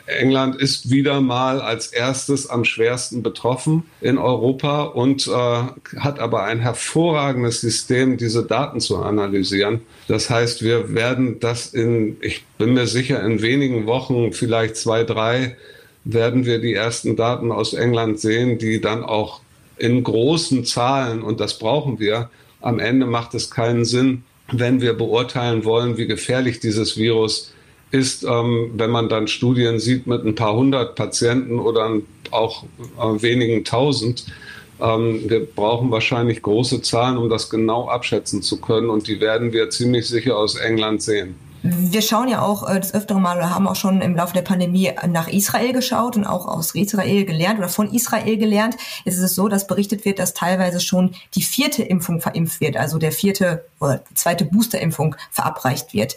England 0.06 0.56
ist 0.56 0.90
wieder 0.90 1.20
mal 1.20 1.60
als 1.60 1.88
erstes 1.88 2.48
am 2.48 2.64
schwersten 2.64 3.22
betroffen 3.22 3.84
in 4.00 4.18
Europa 4.18 4.82
und 4.82 5.26
äh, 5.26 5.30
hat 5.30 6.18
aber 6.18 6.44
ein 6.44 6.60
hervorragendes 6.60 7.60
System, 7.60 8.16
diese 8.16 8.44
Daten 8.44 8.80
zu 8.80 8.98
analysieren. 8.98 9.82
Das 10.08 10.30
heißt, 10.30 10.62
wir 10.62 10.94
werden 10.94 11.38
das 11.40 11.66
in, 11.72 12.16
ich 12.20 12.44
bin 12.58 12.74
mir 12.74 12.86
sicher, 12.86 13.22
in 13.22 13.42
wenigen 13.42 13.86
Wochen, 13.86 14.32
vielleicht 14.32 14.76
zwei, 14.76 15.04
drei, 15.04 15.56
werden 16.04 16.46
wir 16.46 16.60
die 16.60 16.74
ersten 16.74 17.14
Daten 17.14 17.52
aus 17.52 17.74
England 17.74 18.20
sehen, 18.20 18.58
die 18.58 18.80
dann 18.80 19.04
auch 19.04 19.40
in 19.76 20.02
großen 20.02 20.64
Zahlen, 20.64 21.22
und 21.22 21.40
das 21.40 21.58
brauchen 21.58 21.98
wir, 21.98 22.30
am 22.60 22.78
Ende 22.78 23.06
macht 23.06 23.34
es 23.34 23.50
keinen 23.50 23.84
Sinn, 23.84 24.24
wenn 24.52 24.80
wir 24.80 24.94
beurteilen 24.94 25.64
wollen, 25.64 25.96
wie 25.96 26.06
gefährlich 26.06 26.60
dieses 26.60 26.96
Virus 26.96 27.52
ist, 27.90 28.24
ähm, 28.24 28.72
wenn 28.74 28.90
man 28.90 29.08
dann 29.08 29.28
Studien 29.28 29.78
sieht 29.78 30.06
mit 30.06 30.24
ein 30.24 30.34
paar 30.34 30.54
hundert 30.54 30.94
Patienten 30.94 31.58
oder 31.58 31.90
auch 32.30 32.64
äh, 32.98 33.22
wenigen 33.22 33.64
tausend. 33.64 34.26
Ähm, 34.80 35.28
wir 35.28 35.44
brauchen 35.44 35.90
wahrscheinlich 35.90 36.42
große 36.42 36.82
Zahlen, 36.82 37.16
um 37.16 37.28
das 37.28 37.50
genau 37.50 37.88
abschätzen 37.88 38.42
zu 38.42 38.60
können 38.60 38.90
und 38.90 39.08
die 39.08 39.20
werden 39.20 39.52
wir 39.52 39.70
ziemlich 39.70 40.08
sicher 40.08 40.36
aus 40.36 40.56
England 40.56 41.02
sehen. 41.02 41.34
Wir 41.62 42.00
schauen 42.00 42.28
ja 42.28 42.40
auch 42.40 42.68
äh, 42.68 42.80
das 42.80 42.94
öftere 42.94 43.20
Mal 43.20 43.36
oder 43.36 43.54
haben 43.54 43.68
auch 43.68 43.76
schon 43.76 44.00
im 44.00 44.16
Laufe 44.16 44.32
der 44.32 44.42
Pandemie 44.42 44.92
nach 45.08 45.28
Israel 45.28 45.72
geschaut 45.72 46.16
und 46.16 46.24
auch 46.24 46.46
aus 46.46 46.74
Israel 46.74 47.24
gelernt 47.24 47.58
oder 47.58 47.68
von 47.68 47.92
Israel 47.92 48.36
gelernt. 48.38 48.76
Jetzt 49.04 49.16
ist 49.16 49.22
es 49.22 49.34
so, 49.34 49.48
dass 49.48 49.66
berichtet 49.66 50.04
wird, 50.04 50.18
dass 50.18 50.32
teilweise 50.32 50.80
schon 50.80 51.14
die 51.34 51.42
vierte 51.42 51.82
Impfung 51.82 52.20
verimpft 52.20 52.60
wird, 52.60 52.76
also 52.76 52.98
der 52.98 53.12
vierte 53.12 53.64
oder 53.78 54.02
zweite 54.14 54.44
Boosterimpfung 54.44 55.16
verabreicht 55.30 55.92
wird. 55.92 56.16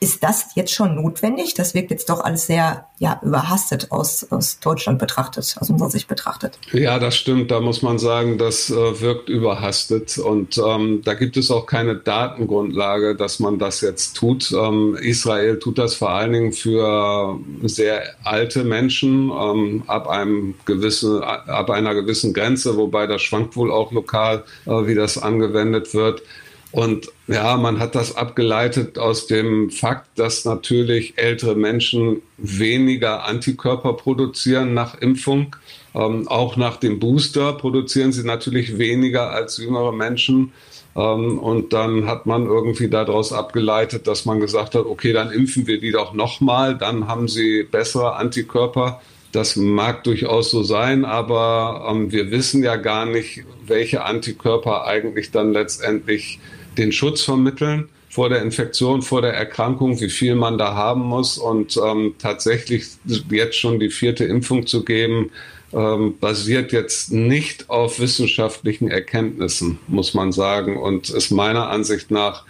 Ist 0.00 0.22
das 0.22 0.50
jetzt 0.54 0.72
schon 0.72 0.94
notwendig? 0.94 1.54
Das 1.54 1.74
wirkt 1.74 1.90
jetzt 1.90 2.08
doch 2.08 2.20
alles 2.20 2.46
sehr 2.46 2.86
ja, 2.98 3.20
überhastet 3.22 3.90
aus, 3.90 4.30
aus 4.30 4.60
Deutschland 4.60 5.00
betrachtet, 5.00 5.56
aus 5.60 5.70
unserer 5.70 5.90
Sicht 5.90 6.06
betrachtet. 6.06 6.58
Ja, 6.72 7.00
das 7.00 7.16
stimmt. 7.16 7.50
Da 7.50 7.60
muss 7.60 7.82
man 7.82 7.98
sagen, 7.98 8.38
das 8.38 8.70
äh, 8.70 9.00
wirkt 9.00 9.28
überhastet. 9.28 10.18
Und 10.18 10.56
ähm, 10.58 11.02
da 11.04 11.14
gibt 11.14 11.36
es 11.36 11.50
auch 11.50 11.66
keine 11.66 11.96
Datengrundlage, 11.96 13.16
dass 13.16 13.40
man 13.40 13.58
das 13.58 13.80
jetzt 13.80 14.14
tut. 14.14 14.52
Ähm, 14.52 14.96
Israel 15.00 15.58
tut 15.58 15.78
das 15.78 15.94
vor 15.94 16.10
allen 16.10 16.32
Dingen 16.32 16.52
für 16.52 17.40
sehr 17.64 18.02
alte 18.22 18.62
Menschen 18.62 19.30
ähm, 19.30 19.82
ab, 19.88 20.08
einem 20.08 20.54
gewissen, 20.64 21.22
ab 21.22 21.70
einer 21.70 21.94
gewissen 21.94 22.32
Grenze, 22.32 22.76
wobei 22.76 23.08
das 23.08 23.22
schwankt 23.22 23.56
wohl 23.56 23.72
auch 23.72 23.90
lokal, 23.90 24.44
äh, 24.66 24.70
wie 24.70 24.94
das 24.94 25.18
angewendet 25.18 25.92
wird. 25.92 26.22
Und 26.70 27.08
ja, 27.28 27.56
man 27.56 27.78
hat 27.78 27.94
das 27.94 28.16
abgeleitet 28.16 28.98
aus 28.98 29.26
dem 29.26 29.70
Fakt, 29.70 30.18
dass 30.18 30.44
natürlich 30.44 31.14
ältere 31.16 31.54
Menschen 31.54 32.20
weniger 32.36 33.24
Antikörper 33.24 33.94
produzieren 33.94 34.74
nach 34.74 34.94
Impfung. 35.00 35.56
Ähm, 35.94 36.28
auch 36.28 36.56
nach 36.56 36.76
dem 36.76 36.98
Booster 36.98 37.54
produzieren 37.54 38.12
sie 38.12 38.24
natürlich 38.24 38.76
weniger 38.76 39.30
als 39.30 39.56
jüngere 39.56 39.92
Menschen. 39.92 40.52
Ähm, 40.94 41.38
und 41.38 41.72
dann 41.72 42.06
hat 42.06 42.26
man 42.26 42.44
irgendwie 42.44 42.88
daraus 42.88 43.32
abgeleitet, 43.32 44.06
dass 44.06 44.26
man 44.26 44.38
gesagt 44.38 44.74
hat, 44.74 44.84
okay, 44.84 45.14
dann 45.14 45.30
impfen 45.30 45.66
wir 45.66 45.80
die 45.80 45.92
doch 45.92 46.12
nochmal, 46.12 46.76
dann 46.76 47.08
haben 47.08 47.28
sie 47.28 47.62
bessere 47.62 48.16
Antikörper. 48.16 49.00
Das 49.32 49.56
mag 49.56 50.04
durchaus 50.04 50.50
so 50.50 50.62
sein, 50.62 51.04
aber 51.04 51.86
ähm, 51.90 52.10
wir 52.12 52.30
wissen 52.30 52.62
ja 52.62 52.76
gar 52.76 53.06
nicht, 53.06 53.44
welche 53.66 54.04
Antikörper 54.04 54.86
eigentlich 54.86 55.30
dann 55.30 55.52
letztendlich 55.52 56.40
den 56.78 56.92
Schutz 56.92 57.22
vermitteln 57.22 57.88
vor 58.08 58.28
der 58.28 58.42
Infektion, 58.42 59.02
vor 59.02 59.22
der 59.22 59.34
Erkrankung, 59.34 60.00
wie 60.00 60.08
viel 60.08 60.34
man 60.34 60.56
da 60.58 60.74
haben 60.74 61.02
muss 61.02 61.36
und 61.36 61.78
ähm, 61.84 62.14
tatsächlich 62.18 62.86
jetzt 63.30 63.56
schon 63.56 63.78
die 63.78 63.90
vierte 63.90 64.24
Impfung 64.24 64.66
zu 64.66 64.84
geben, 64.84 65.30
ähm, 65.72 66.18
basiert 66.18 66.72
jetzt 66.72 67.12
nicht 67.12 67.68
auf 67.68 68.00
wissenschaftlichen 68.00 68.90
Erkenntnissen, 68.90 69.78
muss 69.86 70.14
man 70.14 70.32
sagen, 70.32 70.78
und 70.78 71.10
ist 71.10 71.30
meiner 71.30 71.68
Ansicht 71.68 72.10
nach 72.10 72.44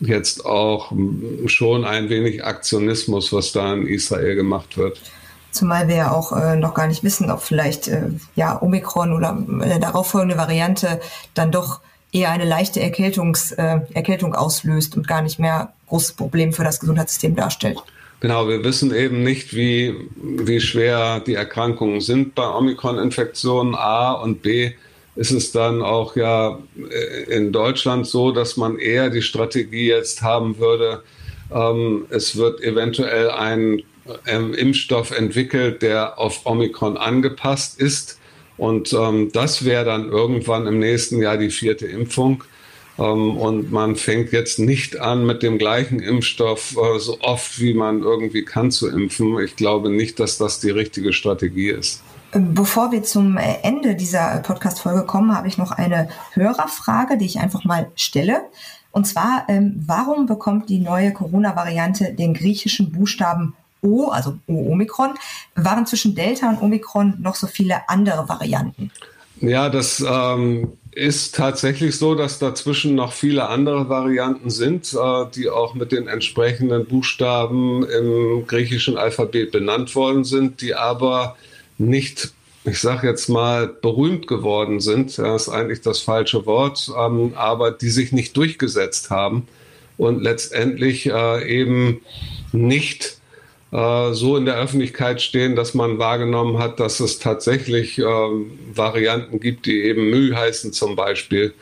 jetzt 0.00 0.44
auch 0.44 0.92
schon 1.46 1.84
ein 1.84 2.08
wenig 2.08 2.44
Aktionismus, 2.44 3.32
was 3.32 3.52
da 3.52 3.72
in 3.72 3.86
Israel 3.86 4.34
gemacht 4.34 4.76
wird. 4.76 5.00
Zumal 5.52 5.86
wir 5.86 5.94
ja 5.94 6.10
auch 6.10 6.32
äh, 6.32 6.56
noch 6.56 6.74
gar 6.74 6.88
nicht 6.88 7.04
wissen, 7.04 7.30
ob 7.30 7.40
vielleicht 7.40 7.86
äh, 7.86 8.08
ja 8.34 8.60
Omikron 8.60 9.12
oder 9.12 9.30
eine 9.30 9.78
darauffolgende 9.78 10.36
Variante 10.36 11.00
dann 11.34 11.52
doch 11.52 11.80
eher 12.14 12.30
eine 12.30 12.44
leichte 12.44 12.80
Erkältungs, 12.80 13.52
äh, 13.52 13.80
Erkältung 13.92 14.34
auslöst 14.34 14.96
und 14.96 15.06
gar 15.08 15.20
nicht 15.20 15.38
mehr 15.38 15.72
großes 15.88 16.12
Problem 16.12 16.52
für 16.52 16.64
das 16.64 16.80
Gesundheitssystem 16.80 17.34
darstellt. 17.34 17.78
Genau, 18.20 18.48
wir 18.48 18.64
wissen 18.64 18.94
eben 18.94 19.22
nicht, 19.22 19.54
wie, 19.54 19.94
wie 20.16 20.60
schwer 20.60 21.20
die 21.20 21.34
Erkrankungen 21.34 22.00
sind 22.00 22.34
bei 22.34 22.48
Omikron-Infektionen 22.48 23.74
A 23.74 24.12
und 24.12 24.40
B 24.40 24.72
ist 25.16 25.30
es 25.30 25.52
dann 25.52 25.82
auch 25.82 26.16
ja 26.16 26.58
äh, 26.90 27.34
in 27.34 27.52
Deutschland 27.52 28.06
so, 28.06 28.32
dass 28.32 28.56
man 28.56 28.78
eher 28.78 29.10
die 29.10 29.22
Strategie 29.22 29.88
jetzt 29.88 30.22
haben 30.22 30.58
würde, 30.58 31.02
ähm, 31.52 32.06
es 32.10 32.36
wird 32.36 32.62
eventuell 32.62 33.30
ein 33.30 33.82
ähm, 34.26 34.54
Impfstoff 34.54 35.16
entwickelt, 35.16 35.82
der 35.82 36.18
auf 36.18 36.46
Omikron 36.46 36.96
angepasst 36.96 37.80
ist 37.80 38.18
und 38.56 38.92
ähm, 38.92 39.30
das 39.32 39.64
wäre 39.64 39.84
dann 39.84 40.08
irgendwann 40.08 40.66
im 40.66 40.78
nächsten 40.78 41.20
Jahr 41.20 41.36
die 41.36 41.50
vierte 41.50 41.86
Impfung. 41.86 42.44
Ähm, 42.98 43.36
und 43.36 43.72
man 43.72 43.96
fängt 43.96 44.32
jetzt 44.32 44.58
nicht 44.58 45.00
an, 45.00 45.26
mit 45.26 45.42
dem 45.42 45.58
gleichen 45.58 46.00
Impfstoff 46.00 46.76
äh, 46.76 46.98
so 46.98 47.18
oft 47.20 47.60
wie 47.60 47.74
man 47.74 48.02
irgendwie 48.02 48.44
kann 48.44 48.70
zu 48.70 48.88
impfen. 48.88 49.38
Ich 49.40 49.56
glaube 49.56 49.90
nicht, 49.90 50.20
dass 50.20 50.38
das 50.38 50.60
die 50.60 50.70
richtige 50.70 51.12
Strategie 51.12 51.70
ist. 51.70 52.02
Bevor 52.32 52.90
wir 52.92 53.02
zum 53.02 53.36
äh, 53.36 53.58
Ende 53.62 53.94
dieser 53.94 54.38
Podcast-Folge 54.38 55.04
kommen, 55.04 55.36
habe 55.36 55.48
ich 55.48 55.58
noch 55.58 55.72
eine 55.72 56.08
Hörerfrage, 56.32 57.16
die 57.16 57.26
ich 57.26 57.38
einfach 57.38 57.64
mal 57.64 57.90
stelle. 57.94 58.42
Und 58.90 59.06
zwar, 59.06 59.44
ähm, 59.48 59.82
warum 59.86 60.26
bekommt 60.26 60.68
die 60.68 60.78
neue 60.78 61.12
Corona-Variante 61.12 62.14
den 62.14 62.34
griechischen 62.34 62.92
Buchstaben 62.92 63.54
O, 63.84 64.08
also 64.08 64.38
O-Omikron, 64.46 65.10
waren 65.54 65.86
zwischen 65.86 66.14
Delta 66.14 66.48
und 66.48 66.62
Omikron 66.62 67.14
noch 67.20 67.36
so 67.36 67.46
viele 67.46 67.88
andere 67.88 68.28
Varianten. 68.28 68.90
Ja, 69.40 69.68
das 69.68 70.04
ähm, 70.06 70.72
ist 70.92 71.34
tatsächlich 71.34 71.98
so, 71.98 72.14
dass 72.14 72.38
dazwischen 72.38 72.94
noch 72.94 73.12
viele 73.12 73.48
andere 73.48 73.88
Varianten 73.88 74.48
sind, 74.50 74.94
äh, 74.94 75.26
die 75.34 75.50
auch 75.50 75.74
mit 75.74 75.92
den 75.92 76.08
entsprechenden 76.08 76.86
Buchstaben 76.86 77.84
im 77.84 78.46
griechischen 78.46 78.96
Alphabet 78.96 79.50
benannt 79.50 79.94
worden 79.94 80.24
sind, 80.24 80.60
die 80.60 80.74
aber 80.74 81.36
nicht, 81.78 82.32
ich 82.64 82.80
sage 82.80 83.08
jetzt 83.08 83.28
mal, 83.28 83.66
berühmt 83.66 84.28
geworden 84.28 84.80
sind. 84.80 85.18
Das 85.18 85.42
ist 85.42 85.48
eigentlich 85.48 85.80
das 85.80 86.00
falsche 86.00 86.46
Wort, 86.46 86.90
ähm, 86.96 87.32
aber 87.34 87.72
die 87.72 87.90
sich 87.90 88.12
nicht 88.12 88.36
durchgesetzt 88.36 89.10
haben 89.10 89.48
und 89.96 90.22
letztendlich 90.22 91.06
äh, 91.06 91.60
eben 91.60 92.00
nicht 92.52 93.18
äh, 93.74 94.12
so 94.14 94.36
in 94.36 94.44
der 94.46 94.56
Öffentlichkeit 94.56 95.20
stehen, 95.20 95.56
dass 95.56 95.74
man 95.74 95.98
wahrgenommen 95.98 96.58
hat, 96.58 96.78
dass 96.78 97.00
es 97.00 97.18
tatsächlich 97.18 97.98
äh, 97.98 98.04
Varianten 98.04 99.40
gibt, 99.40 99.66
die 99.66 99.82
eben 99.82 100.10
Mühe 100.10 100.36
heißen 100.36 100.72
zum 100.72 100.94
Beispiel. 100.94 101.52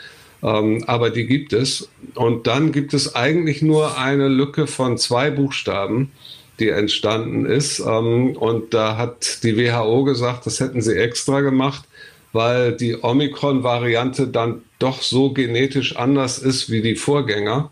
Ähm, 0.43 0.85
aber 0.87 1.09
die 1.09 1.27
gibt 1.27 1.55
es. 1.55 1.89
Und 2.15 2.47
dann 2.47 2.71
gibt 2.71 2.93
es 2.93 3.15
eigentlich 3.15 3.63
nur 3.63 3.97
eine 3.97 4.29
Lücke 4.29 4.67
von 4.67 4.99
zwei 4.99 5.31
Buchstaben, 5.31 6.13
die 6.61 6.69
entstanden 6.69 7.47
ist. 7.47 7.79
Ähm, 7.81 8.37
und 8.37 8.75
da 8.75 8.99
hat 8.99 9.43
die 9.43 9.57
WHO 9.57 10.05
gesagt, 10.05 10.45
das 10.45 10.61
hätten 10.61 10.83
sie 10.83 10.97
extra 10.97 11.41
gemacht, 11.41 11.85
weil 12.35 12.77
die 12.77 13.03
Omikron-Variante 13.03 14.29
dann 14.29 14.61
doch 14.79 15.01
so 15.01 15.33
genetisch 15.33 15.97
anders 15.97 16.39
ist 16.39 16.71
wie 16.71 16.83
die 16.83 16.97
Vorgänger 16.97 17.71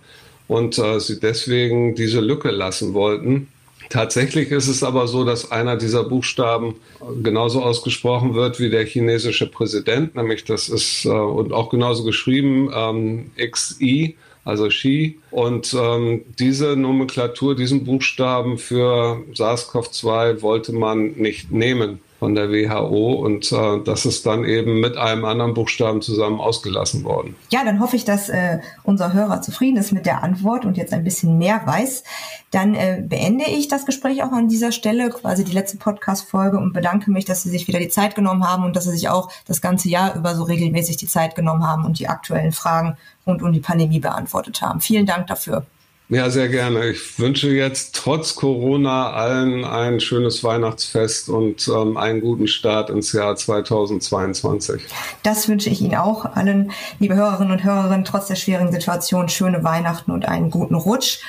und 0.49 0.79
äh, 0.79 0.99
sie 0.99 1.21
deswegen 1.21 1.95
diese 1.95 2.21
Lücke 2.21 2.51
lassen 2.51 2.95
wollten. 2.95 3.49
Tatsächlich 3.91 4.53
ist 4.53 4.69
es 4.69 4.85
aber 4.85 5.09
so, 5.09 5.25
dass 5.25 5.51
einer 5.51 5.77
dieser 5.77 6.05
Buchstaben 6.05 6.77
genauso 7.25 7.61
ausgesprochen 7.61 8.35
wird 8.35 8.61
wie 8.61 8.71
der 8.71 8.87
chinesische 8.87 9.49
Präsident, 9.49 10.15
nämlich 10.15 10.45
das 10.45 10.69
ist 10.69 11.05
äh, 11.05 11.09
und 11.09 11.53
auch 11.53 11.71
genauso 11.71 12.05
geschrieben 12.05 12.71
ähm, 12.73 13.33
XI, 13.37 14.17
also 14.45 14.69
Xi. 14.69 15.19
Und 15.33 15.77
ähm, 15.77 16.23
diese 16.39 16.77
Nomenklatur, 16.77 17.57
diesen 17.57 17.85
Buchstaben 17.85 18.59
für 18.59 19.25
SARS-CoV-2 19.35 20.41
wollte 20.41 20.73
man 20.73 21.13
nicht 21.17 21.51
nehmen 21.51 21.99
von 22.21 22.35
der 22.35 22.51
WHO 22.51 23.15
und 23.15 23.51
äh, 23.51 23.83
das 23.83 24.05
ist 24.05 24.27
dann 24.27 24.45
eben 24.45 24.79
mit 24.79 24.99
einem 24.99 25.25
anderen 25.25 25.55
Buchstaben 25.55 26.03
zusammen 26.03 26.39
ausgelassen 26.39 27.03
worden. 27.03 27.35
Ja, 27.51 27.65
dann 27.65 27.81
hoffe 27.81 27.97
ich, 27.97 28.05
dass 28.05 28.29
äh, 28.29 28.61
unser 28.85 29.15
Hörer 29.15 29.41
zufrieden 29.41 29.79
ist 29.79 29.91
mit 29.91 30.05
der 30.05 30.23
Antwort 30.23 30.67
und 30.67 30.77
jetzt 30.77 30.93
ein 30.93 31.03
bisschen 31.03 31.39
mehr 31.39 31.63
weiß. 31.65 32.05
Dann 32.51 32.75
äh, 32.75 33.03
beende 33.03 33.47
ich 33.47 33.69
das 33.69 33.87
Gespräch 33.87 34.23
auch 34.23 34.33
an 34.33 34.49
dieser 34.49 34.71
Stelle, 34.71 35.09
quasi 35.09 35.45
die 35.45 35.53
letzte 35.53 35.79
Podcast-Folge 35.79 36.59
und 36.59 36.75
bedanke 36.75 37.11
mich, 37.11 37.25
dass 37.25 37.43
Sie 37.43 37.51
sich 37.51 37.67
wieder 37.67 37.79
die 37.79 37.89
Zeit 37.89 38.15
genommen 38.15 38.47
haben 38.47 38.65
und 38.65 38.77
dass 38.77 38.85
Sie 38.85 38.91
sich 38.91 39.09
auch 39.09 39.33
das 39.47 39.63
ganze 39.63 39.89
Jahr 39.89 40.15
über 40.15 40.35
so 40.35 40.43
regelmäßig 40.43 40.99
die 40.99 41.07
Zeit 41.07 41.35
genommen 41.35 41.67
haben 41.67 41.87
und 41.87 41.99
die 41.99 42.09
aktuellen 42.09 42.53
Fragen 42.53 42.99
rund 43.27 43.43
um 43.43 43.51
die 43.51 43.61
Pandemie 43.61 43.99
beantwortet 43.99 44.61
haben. 44.61 44.83
Vielen 44.83 45.07
Dank 45.07 45.27
dafür. 45.27 45.65
Ja, 46.13 46.29
sehr 46.29 46.49
gerne. 46.49 46.89
Ich 46.89 47.21
wünsche 47.21 47.51
jetzt 47.51 47.95
trotz 47.95 48.35
Corona 48.35 49.13
allen 49.13 49.65
ein 49.65 50.01
schönes 50.01 50.43
Weihnachtsfest 50.43 51.29
und 51.29 51.69
ähm, 51.69 51.97
einen 51.97 52.21
guten 52.21 52.49
Start 52.49 52.91
ins 52.91 53.13
Jahr 53.13 53.37
2022. 53.37 54.83
Das 55.23 55.47
wünsche 55.49 55.71
ich 55.71 55.81
Ihnen 55.81 55.95
auch 55.95 56.25
allen, 56.25 56.73
liebe 56.99 57.15
Hörerinnen 57.15 57.53
und 57.53 57.63
Hörerinnen, 57.63 58.05
trotz 58.05 58.27
der 58.27 58.35
schwierigen 58.35 58.73
Situation 58.73 59.29
schöne 59.29 59.63
Weihnachten 59.63 60.11
und 60.11 60.27
einen 60.27 60.51
guten 60.51 60.75
Rutsch. 60.75 61.21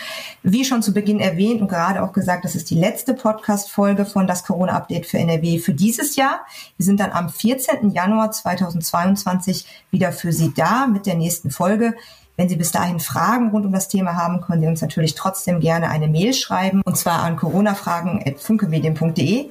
Wie 0.42 0.66
schon 0.66 0.82
zu 0.82 0.94
Beginn 0.94 1.20
erwähnt 1.20 1.62
und 1.62 1.68
gerade 1.68 2.02
auch 2.02 2.12
gesagt, 2.12 2.44
das 2.44 2.56
ist 2.56 2.72
die 2.72 2.80
letzte 2.80 3.14
Podcast-Folge 3.14 4.06
von 4.08 4.26
das 4.26 4.44
Corona-Update 4.44 5.06
für 5.06 5.20
NRW 5.20 5.60
für 5.60 5.74
dieses 5.74 6.16
Jahr. 6.16 6.40
Wir 6.78 6.86
sind 6.88 7.00
dann 7.00 7.12
am 7.12 7.30
14. 7.30 7.92
Januar 7.92 8.32
2022 8.32 9.68
wieder 9.92 10.12
für 10.12 10.34
Sie 10.34 10.52
da 10.56 10.88
mit 10.88 11.06
der 11.06 11.14
nächsten 11.14 11.52
Folge. 11.52 11.94
Wenn 12.38 12.48
Sie 12.50 12.56
bis 12.56 12.72
dahin 12.72 13.00
Fragen 13.00 13.50
rund 13.50 13.66
um 13.66 13.74
das 13.74 13.88
Thema 13.88 14.16
haben, 14.16 14.42
können 14.42 14.62
Sie 14.62 14.68
uns 14.68 14.82
natürlich 14.82 15.16
trotzdem 15.16 15.60
gerne 15.60 15.90
eine 15.90 16.08
Mail 16.08 16.34
schreiben, 16.34 16.84
und 16.86 16.98
zwar 16.98 17.24
an 17.24 17.36
coronafragen.funkemedien.de. 17.36 19.50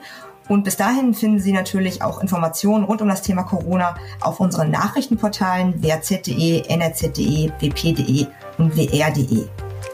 Und 0.49 0.65
bis 0.65 0.77
dahin 0.77 1.15
finden 1.15 1.39
Sie 1.39 1.53
natürlich 1.53 2.03
auch 2.03 2.21
Informationen 2.21 2.85
rund 2.85 3.01
um 3.03 3.09
das 3.09 3.23
Thema 3.23 3.45
Corona 3.45 3.95
auf 4.21 4.41
unseren 4.41 4.71
Nachrichtenportalen 4.71 5.81
wrz.de, 5.83 6.65
nrz.de, 6.69 7.53
wp.de 7.61 8.27
und 8.59 8.77
wr.de. 8.77 9.47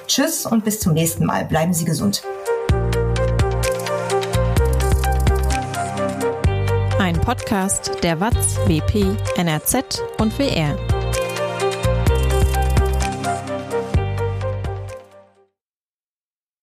Tschüss 0.06 0.46
und 0.46 0.64
bis 0.64 0.80
zum 0.80 0.94
nächsten 0.94 1.26
Mal. 1.26 1.44
Bleiben 1.44 1.74
Sie 1.74 1.84
gesund. 1.84 2.22
Ein 6.98 7.20
Podcast 7.20 8.02
der 8.02 8.18
WAZ, 8.20 8.56
WP, 8.66 9.14
NRZ 9.36 10.02
und 10.18 10.38
WR. 10.38 10.95